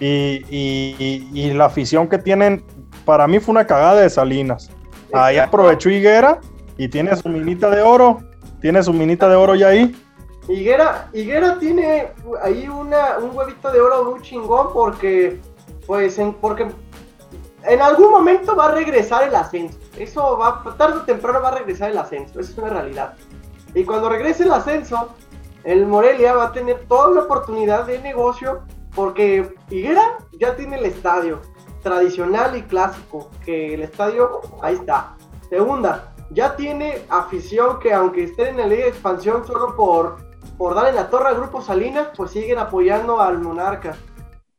[0.00, 2.64] Y, y- la afición que tienen,
[3.04, 4.70] para mí fue una cagada de Salinas.
[5.12, 6.40] Ahí aprovechó Higuera
[6.76, 8.18] y tiene su minita de oro.
[8.60, 9.94] Tiene su minita de oro ya ahí.
[10.48, 12.08] Higuera, Higuera tiene
[12.42, 15.40] ahí una, un huevito de oro muy chingón porque,
[15.86, 16.66] pues, en, porque
[17.66, 19.78] en algún momento va a regresar el ascenso.
[19.96, 23.14] Eso va, tarde o temprano va a regresar el ascenso, eso es una realidad.
[23.74, 25.14] Y cuando regrese el ascenso,
[25.64, 28.62] el Morelia va a tener toda la oportunidad de negocio
[28.94, 31.42] porque Higuera ya tiene el estadio
[31.82, 35.16] tradicional y clásico, que el estadio ahí está.
[35.50, 40.16] Segunda, ya tiene afición que aunque estén en la Liga de Expansión solo por,
[40.56, 43.96] por darle la torre al Grupo Salinas, pues siguen apoyando al Monarca.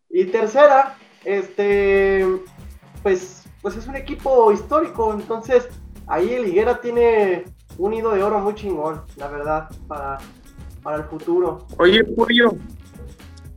[0.09, 0.95] Y tercera,
[1.25, 2.25] este,
[3.03, 5.67] pues, pues es un equipo histórico, entonces
[6.07, 7.45] ahí el Higuera tiene
[7.77, 10.17] un nido de oro muy chingón, la verdad, para,
[10.83, 11.65] para el futuro.
[11.77, 12.53] Oye, Pollo,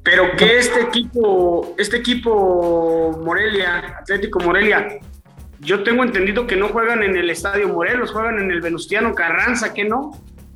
[0.02, 4.98] pero que este equipo, este equipo Morelia, Atlético Morelia,
[5.60, 9.72] yo tengo entendido que no juegan en el Estadio Morelos, juegan en el Venustiano Carranza,
[9.74, 10.12] ¿qué no?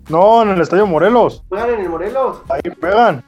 [0.08, 1.42] No, en el Estadio Morelos.
[1.48, 2.42] Juegan en el Morelos.
[2.48, 3.22] Ahí juegan.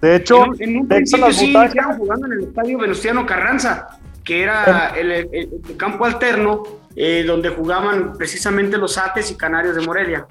[0.00, 2.40] De hecho, En un, en un de hecho, principio las sí butacas- jugando en el
[2.44, 3.86] Estadio Venustiano Carranza,
[4.24, 5.28] que era el, el-
[5.68, 6.62] el campo alterno
[6.96, 10.26] eh, donde jugaban precisamente los Ates y Canarios de Morelia.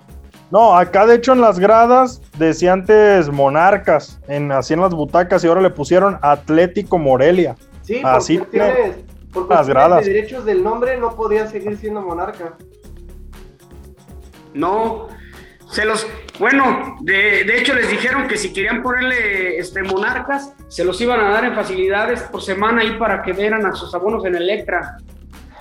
[0.51, 5.43] No, acá de hecho en las gradas decía antes Monarcas, en, así en las butacas,
[5.43, 7.55] y ahora le pusieron Atlético Morelia.
[7.83, 8.97] Sí, por Así cuestiones,
[9.33, 10.05] por las cuestiones gradas.
[10.05, 12.53] de derechos del nombre no podía seguir siendo monarca.
[14.53, 15.07] No,
[15.71, 16.05] se los,
[16.37, 21.21] bueno, de, de hecho les dijeron que si querían ponerle este monarcas, se los iban
[21.21, 24.97] a dar en facilidades por semana ahí para que dieran a sus abonos en Electra.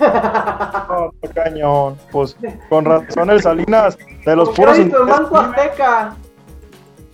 [0.00, 1.96] No, cañón.
[2.10, 2.34] Pues
[2.70, 4.78] con razón el Salinas de los puros.
[5.06, 6.14] Banco Azteca.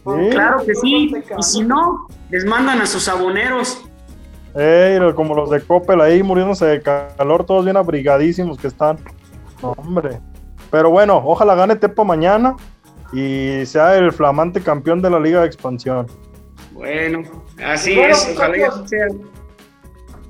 [0.04, 0.30] Sí.
[0.30, 3.84] Claro que sí, y si no, les mandan a sus aboneros.
[4.54, 8.98] Ey, como los de Coppel ahí muriéndose de calor, todos bien abrigadísimos que están.
[9.60, 10.20] No, hombre.
[10.70, 12.54] Pero bueno, ojalá gane Tepa mañana.
[13.12, 16.06] Y sea el flamante campeón de la Liga de Expansión.
[16.72, 17.22] Bueno,
[17.64, 19.06] así Bueno, es, ojalá sea.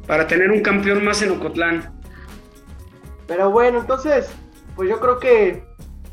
[0.06, 1.92] Para tener un campeón más en Ocotlán.
[3.26, 4.30] Pero bueno, entonces,
[4.76, 5.64] pues yo creo que,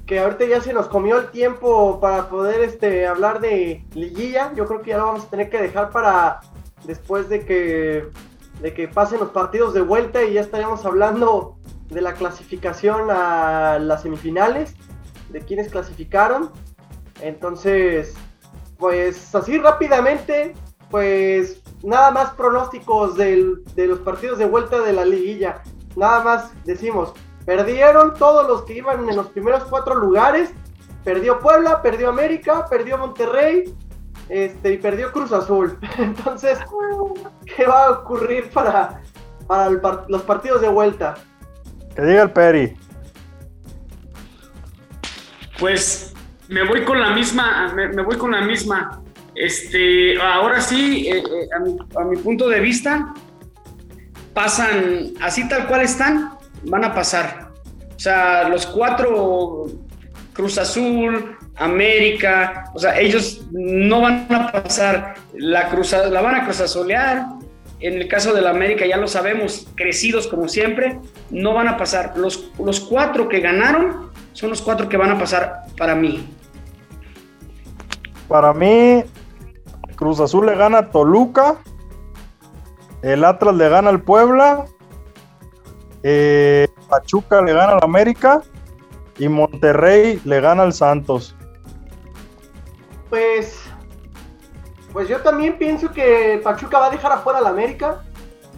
[0.08, 4.52] que ahorita ya se nos comió el tiempo para poder este, hablar de liguilla.
[4.56, 6.42] Yo creo que ya lo vamos a tener que dejar para
[6.86, 8.08] después de que,
[8.62, 11.58] de que pasen los partidos de vuelta y ya estaríamos hablando
[11.90, 14.76] de la clasificación a las semifinales,
[15.34, 16.50] de quienes clasificaron.
[17.22, 18.14] Entonces,
[18.78, 20.54] pues así rápidamente,
[20.90, 25.62] pues nada más pronósticos del- de los partidos de vuelta de la liguilla.
[25.96, 27.14] Nada más decimos,
[27.46, 30.52] perdieron todos los que iban en los primeros cuatro lugares.
[31.04, 33.76] Perdió Puebla, perdió América, perdió Monterrey
[34.30, 35.78] este, y perdió Cruz Azul.
[35.98, 36.58] Entonces,
[37.56, 39.02] ¿qué va a ocurrir para,
[39.48, 39.70] para
[40.08, 41.16] los partidos de vuelta?
[41.96, 42.78] Que diga el Peri.
[45.64, 46.14] Pues
[46.50, 49.02] me voy con la misma, me, voy con la misma.
[49.34, 53.14] Este, ahora sí, eh, eh, a, mi, a mi punto de vista,
[54.34, 56.32] pasan así tal cual están,
[56.66, 57.54] van a pasar.
[57.96, 59.68] O sea, los cuatro,
[60.34, 66.44] Cruz Azul, América, o sea, ellos no van a pasar, la, cruza, la van a
[66.44, 67.26] cruzazolear.
[67.80, 71.00] En el caso de la América ya lo sabemos, crecidos como siempre,
[71.30, 72.18] no van a pasar.
[72.18, 76.28] Los, los cuatro que ganaron son los cuatro que van a pasar para mí.
[78.28, 79.04] Para mí,
[79.96, 81.58] Cruz Azul le gana a Toluca.
[83.02, 84.66] El Atlas le gana al Puebla.
[86.04, 88.42] eh, Pachuca le gana al América.
[89.20, 91.36] Y Monterrey le gana al Santos.
[93.10, 93.62] Pues,
[94.92, 98.02] pues yo también pienso que Pachuca va a dejar afuera al América.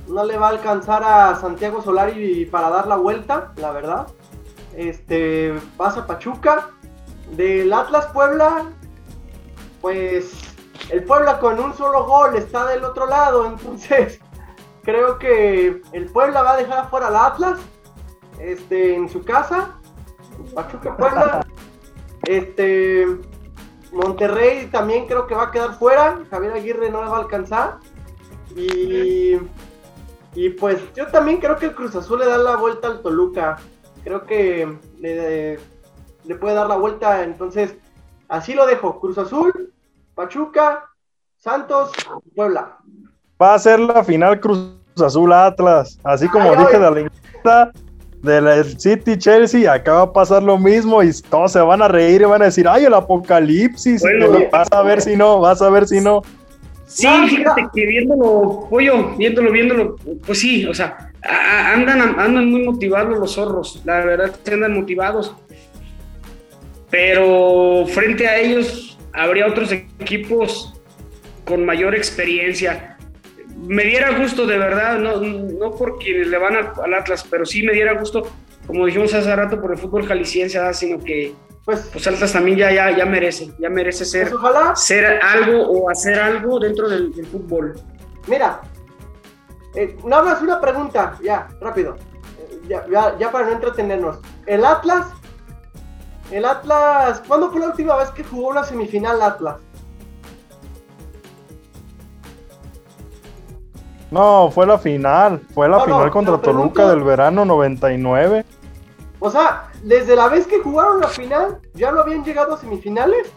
[0.07, 4.07] No le va a alcanzar a Santiago Solari para dar la vuelta, la verdad.
[4.76, 6.69] Este, pasa Pachuca.
[7.32, 8.65] Del Atlas Puebla,
[9.82, 10.32] pues
[10.89, 14.19] el Puebla con un solo gol está del otro lado, entonces
[14.84, 17.59] creo que el Puebla va a dejar afuera al Atlas,
[18.39, 19.80] este, en su casa.
[20.53, 21.45] Pachuca Puebla.
[22.28, 23.05] Este,
[23.91, 26.21] Monterrey también creo que va a quedar fuera.
[26.32, 27.78] Javier Aguirre no le va a alcanzar.
[28.55, 29.38] Y,
[30.34, 33.57] y pues yo también creo que el Cruz Azul le da la vuelta al Toluca.
[34.06, 35.60] Creo que le,
[36.24, 37.24] le puede dar la vuelta.
[37.24, 37.76] Entonces,
[38.30, 38.99] así lo dejo.
[39.01, 39.74] Cruz Azul,
[40.14, 40.86] Pachuca,
[41.38, 41.91] Santos,
[42.36, 42.78] Puebla.
[43.41, 44.70] Va a ser la final Cruz
[45.03, 45.99] Azul Atlas.
[46.03, 46.82] Así como Ay, dije ay.
[46.82, 47.72] de la encuesta
[48.22, 51.88] de la City Chelsea, acá va a pasar lo mismo y todos se van a
[51.88, 54.01] reír y van a decir, ay, el apocalipsis.
[54.01, 54.39] Bueno.
[54.39, 56.22] Y vas a ver si no, vas a ver si no.
[56.88, 59.95] Sí, No, fíjate que viéndolo, pollo, viéndolo, viéndolo,
[60.26, 65.36] pues sí, o sea, andan, andan muy motivados los zorros, la verdad que andan motivados.
[66.89, 70.73] Pero frente a ellos habría otros equipos
[71.45, 72.97] con mayor experiencia.
[73.57, 77.45] Me diera gusto, de verdad, no, no por quienes le van al, al Atlas, pero
[77.45, 78.28] sí me diera gusto,
[78.67, 81.34] como dijimos hace rato, por el fútbol jalisciense, sino que
[81.65, 84.76] Pues, pues Atlas también ya, ya, ya merece, ya merece ser pues ojalá.
[84.76, 87.73] ser algo o hacer algo dentro del, del fútbol.
[88.28, 88.61] Mira,
[89.76, 91.95] eh, nada más una pregunta, ya, rápido.
[92.39, 94.17] Eh, ya, ya, ya para no entretenernos.
[94.45, 95.07] El Atlas,
[96.32, 99.57] el Atlas, ¿cuándo fue la última vez que jugó una semifinal Atlas?
[104.11, 105.41] No, fue la final.
[105.53, 108.45] Fue la No, no, final contra pregunto- Toluca del verano 99.
[109.19, 113.28] O sea, desde la vez que jugaron la final, ¿ya no habían llegado a semifinales?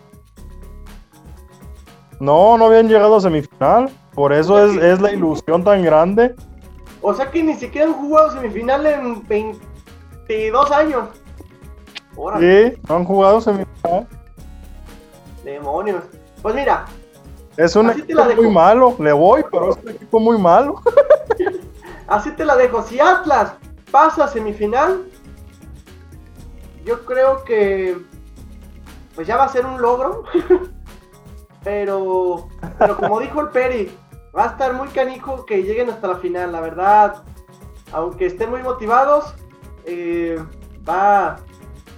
[2.20, 3.90] No, no habían llegado a semifinal.
[4.14, 6.34] Por eso es, es la ilusión tan grande.
[7.00, 11.08] O sea que ni siquiera han jugado semifinal en 22 años.
[12.16, 14.06] Órale, Sí, no han jugado semifinal.
[15.44, 16.02] demonios.
[16.42, 16.84] Pues mira,
[17.56, 18.96] Es un equipo muy malo.
[18.98, 20.82] Le voy, pero es un equipo muy malo.
[22.08, 22.82] Así te la dejo.
[22.82, 23.52] Si Atlas
[23.92, 25.04] pasa a semifinal,
[26.84, 27.96] yo creo que
[29.14, 30.24] pues ya va a ser un logro.
[31.64, 32.48] pero,
[32.78, 33.90] pero como dijo el Peri,
[34.36, 36.52] va a estar muy canijo que lleguen hasta la final.
[36.52, 37.22] La verdad,
[37.92, 39.34] aunque estén muy motivados,
[39.84, 40.38] eh,
[40.88, 41.36] va,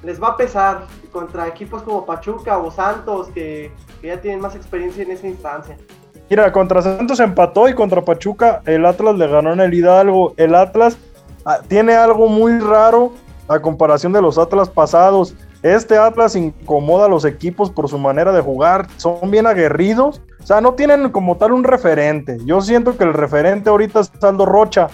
[0.02, 4.54] les va a pesar contra equipos como Pachuca o Santos que, que ya tienen más
[4.54, 5.76] experiencia en esa instancia.
[6.30, 10.32] Mira, contra Santos empató y contra Pachuca el Atlas le ganó en el Hidalgo.
[10.36, 10.96] El Atlas
[11.44, 13.12] ah, tiene algo muy raro
[13.48, 15.34] a comparación de los Atlas pasados.
[15.62, 18.86] Este Atlas incomoda a los equipos por su manera de jugar.
[18.96, 20.22] Son bien aguerridos.
[20.42, 22.38] O sea, no tienen como tal un referente.
[22.44, 24.88] Yo siento que el referente ahorita es Aldo Rocha.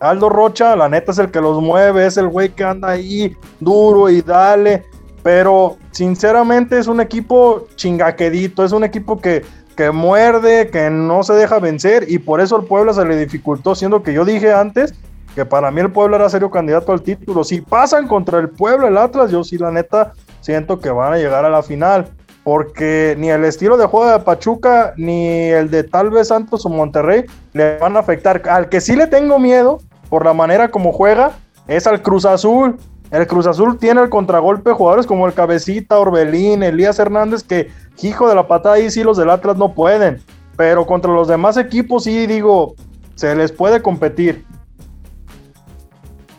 [0.00, 3.36] Aldo Rocha, la neta, es el que los mueve, es el güey que anda ahí
[3.58, 4.84] duro y dale.
[5.24, 9.42] Pero sinceramente es un equipo chingaquedito, es un equipo que,
[9.76, 13.74] que muerde, que no se deja vencer y por eso el Puebla se le dificultó,
[13.74, 14.94] siendo que yo dije antes
[15.34, 17.44] que para mí el Puebla era serio candidato al título.
[17.44, 21.16] Si pasan contra el Puebla, el Atlas, yo sí la neta siento que van a
[21.16, 22.06] llegar a la final
[22.44, 26.68] porque ni el estilo de juego de Pachuca ni el de tal vez Santos o
[26.68, 27.24] Monterrey
[27.54, 28.42] le van a afectar.
[28.48, 29.80] Al que sí le tengo miedo
[30.10, 31.32] por la manera como juega
[31.66, 32.76] es al Cruz Azul.
[33.10, 37.70] El Cruz Azul tiene el contragolpe jugadores como el Cabecita, Orbelín, Elías Hernández, que
[38.02, 40.20] hijo de la patada ahí sí los del Atlas no pueden.
[40.56, 42.74] Pero contra los demás equipos sí digo,
[43.14, 44.44] se les puede competir.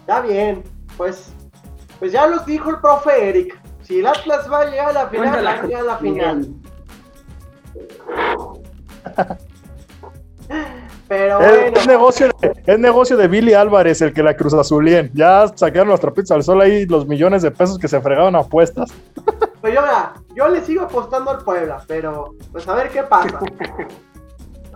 [0.05, 0.63] Está bien,
[0.97, 1.33] pues,
[1.97, 3.59] pues ya los dijo el profe Eric.
[3.81, 6.47] Si el Atlas va a llegar a la final, va a llegar a la final.
[11.07, 11.77] Pero bueno.
[11.77, 15.09] Es, negocio de, es negocio de Billy Álvarez el que la Cruz Azulien.
[15.15, 18.41] Ya sacaron los trapitos al sol ahí los millones de pesos que se fregaban a
[18.41, 18.93] apuestas.
[19.59, 19.81] Pues yo,
[20.35, 23.39] yo le sigo apostando al Puebla, pero pues a ver qué pasa.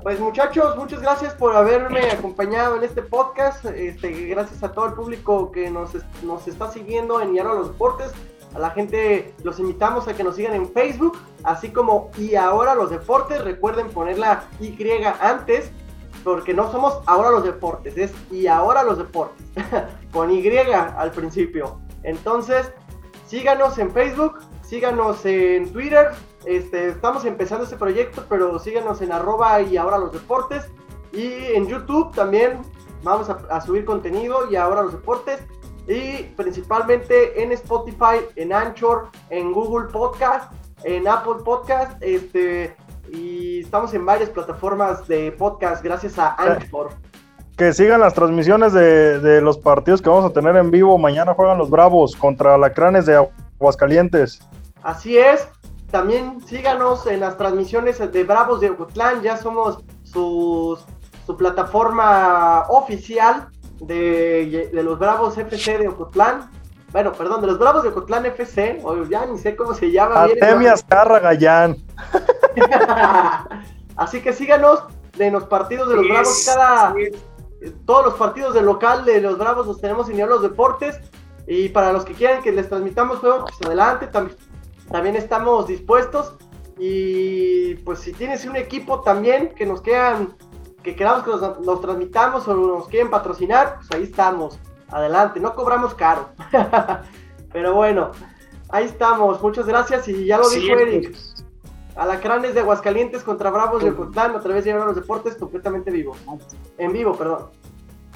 [0.04, 3.66] Pues muchachos, muchas gracias por haberme acompañado en este podcast.
[3.66, 5.92] Este, gracias a todo el público que nos,
[6.24, 8.14] nos está siguiendo en Yaro los Deportes.
[8.56, 12.76] A la gente los invitamos a que nos sigan en Facebook, así como y ahora
[12.76, 13.44] los deportes.
[13.44, 14.74] Recuerden poner la Y
[15.20, 15.70] antes,
[16.24, 19.46] porque no somos ahora los deportes, es y ahora los deportes,
[20.14, 21.82] con Y al principio.
[22.04, 22.72] Entonces,
[23.28, 26.12] síganos en Facebook, síganos en Twitter.
[26.46, 30.70] Este, estamos empezando este proyecto, pero síganos en arroba y ahora los deportes.
[31.12, 32.60] Y en YouTube también
[33.04, 35.42] vamos a, a subir contenido y ahora los deportes
[35.90, 40.52] y principalmente en Spotify, en Anchor, en Google Podcast,
[40.84, 42.76] en Apple Podcast, este,
[43.12, 46.92] y estamos en varias plataformas de podcast gracias a Anchor.
[47.58, 50.98] Que sigan las transmisiones de, los partidos que vamos a tener en vivo.
[50.98, 53.28] Mañana juegan los Bravos contra Alacranes de
[53.60, 54.40] Aguascalientes.
[54.82, 55.46] Así es.
[55.92, 59.22] También síganos en las transmisiones de Bravos de Ocotlán.
[59.22, 60.78] Ya somos su
[61.38, 63.50] plataforma oficial
[63.82, 66.50] de, los Bravos FC de Ocotlán.
[66.92, 70.24] Bueno, perdón, de los Bravos de Ocotlán FC, o ya ni sé cómo se llama.
[70.24, 71.78] Artemia Azcarra Gallán.
[73.96, 74.84] Así que síganos
[75.18, 76.94] en los partidos de los Bravos cada...
[77.86, 81.00] Todos los partidos del local de los Bravos los tenemos en los deportes.
[81.46, 84.38] Y para los que quieran que les transmitamos juego, pues adelante, también,
[84.92, 86.36] también estamos dispuestos.
[86.78, 90.36] Y pues si tienes un equipo también que nos quedan
[90.84, 91.32] que queramos que
[91.66, 94.60] nos, transmitamos o nos quieren patrocinar, pues ahí estamos.
[94.90, 96.30] Adelante, no cobramos caro.
[97.52, 98.12] Pero bueno,
[98.70, 99.42] ahí estamos.
[99.42, 101.16] Muchas gracias y ya lo dijo Eric.
[101.96, 106.16] Alacranes de Aguascalientes contra Bravos de Ocotlán a través de los deportes completamente vivo.
[106.78, 107.50] En vivo, perdón.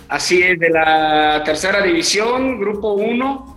[0.08, 3.53] Así es, de la tercera división, grupo 1,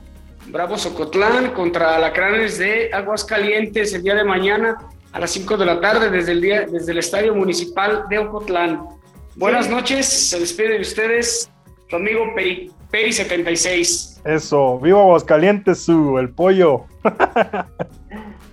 [0.48, 4.76] Bravos Ocotlán contra Alacranes de Aguascalientes el día de mañana
[5.12, 8.86] a las 5 de la tarde desde el, día, desde el Estadio Municipal de Ocotlán.
[9.34, 11.50] Buenas noches, se despide de ustedes
[11.88, 14.20] tu amigo Peri, Peri76.
[14.24, 16.84] Eso, viva Aguascalientes, su, el pollo.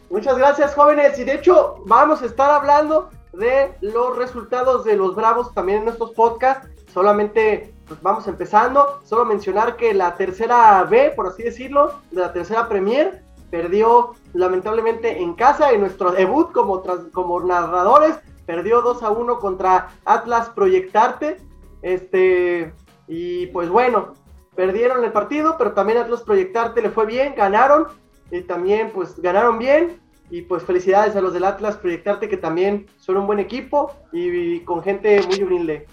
[0.09, 1.17] Muchas gracias, jóvenes.
[1.19, 5.89] Y de hecho, vamos a estar hablando de los resultados de los Bravos también en
[5.89, 6.67] estos podcasts.
[6.93, 8.99] Solamente pues, vamos empezando.
[9.03, 13.21] Solo mencionar que la tercera B, por así decirlo, de la tercera Premier,
[13.51, 16.81] perdió lamentablemente en casa en nuestro debut como,
[17.11, 18.15] como narradores
[18.45, 21.37] perdió 2 a 1 contra Atlas Proyectarte.
[21.81, 22.73] Este,
[23.07, 24.13] y pues bueno,
[24.55, 27.87] perdieron el partido, pero también Atlas Proyectarte le fue bien, ganaron.
[28.31, 29.99] Y también pues ganaron bien.
[30.29, 34.61] Y pues felicidades a los del Atlas Proyectarte que también son un buen equipo y,
[34.61, 35.85] con gente muy humilde.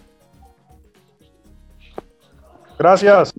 [2.80, 3.34] Gracias.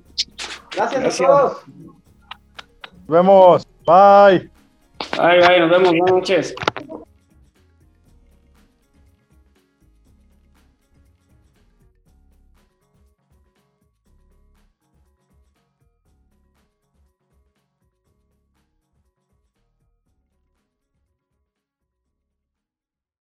[0.70, 1.58] Gracias, a todos.
[1.68, 3.68] Nos vemos.
[3.88, 4.52] Bye.
[5.18, 5.60] Bye, bye.
[5.62, 5.90] Nos vemos.
[5.90, 6.56] Buenas noches.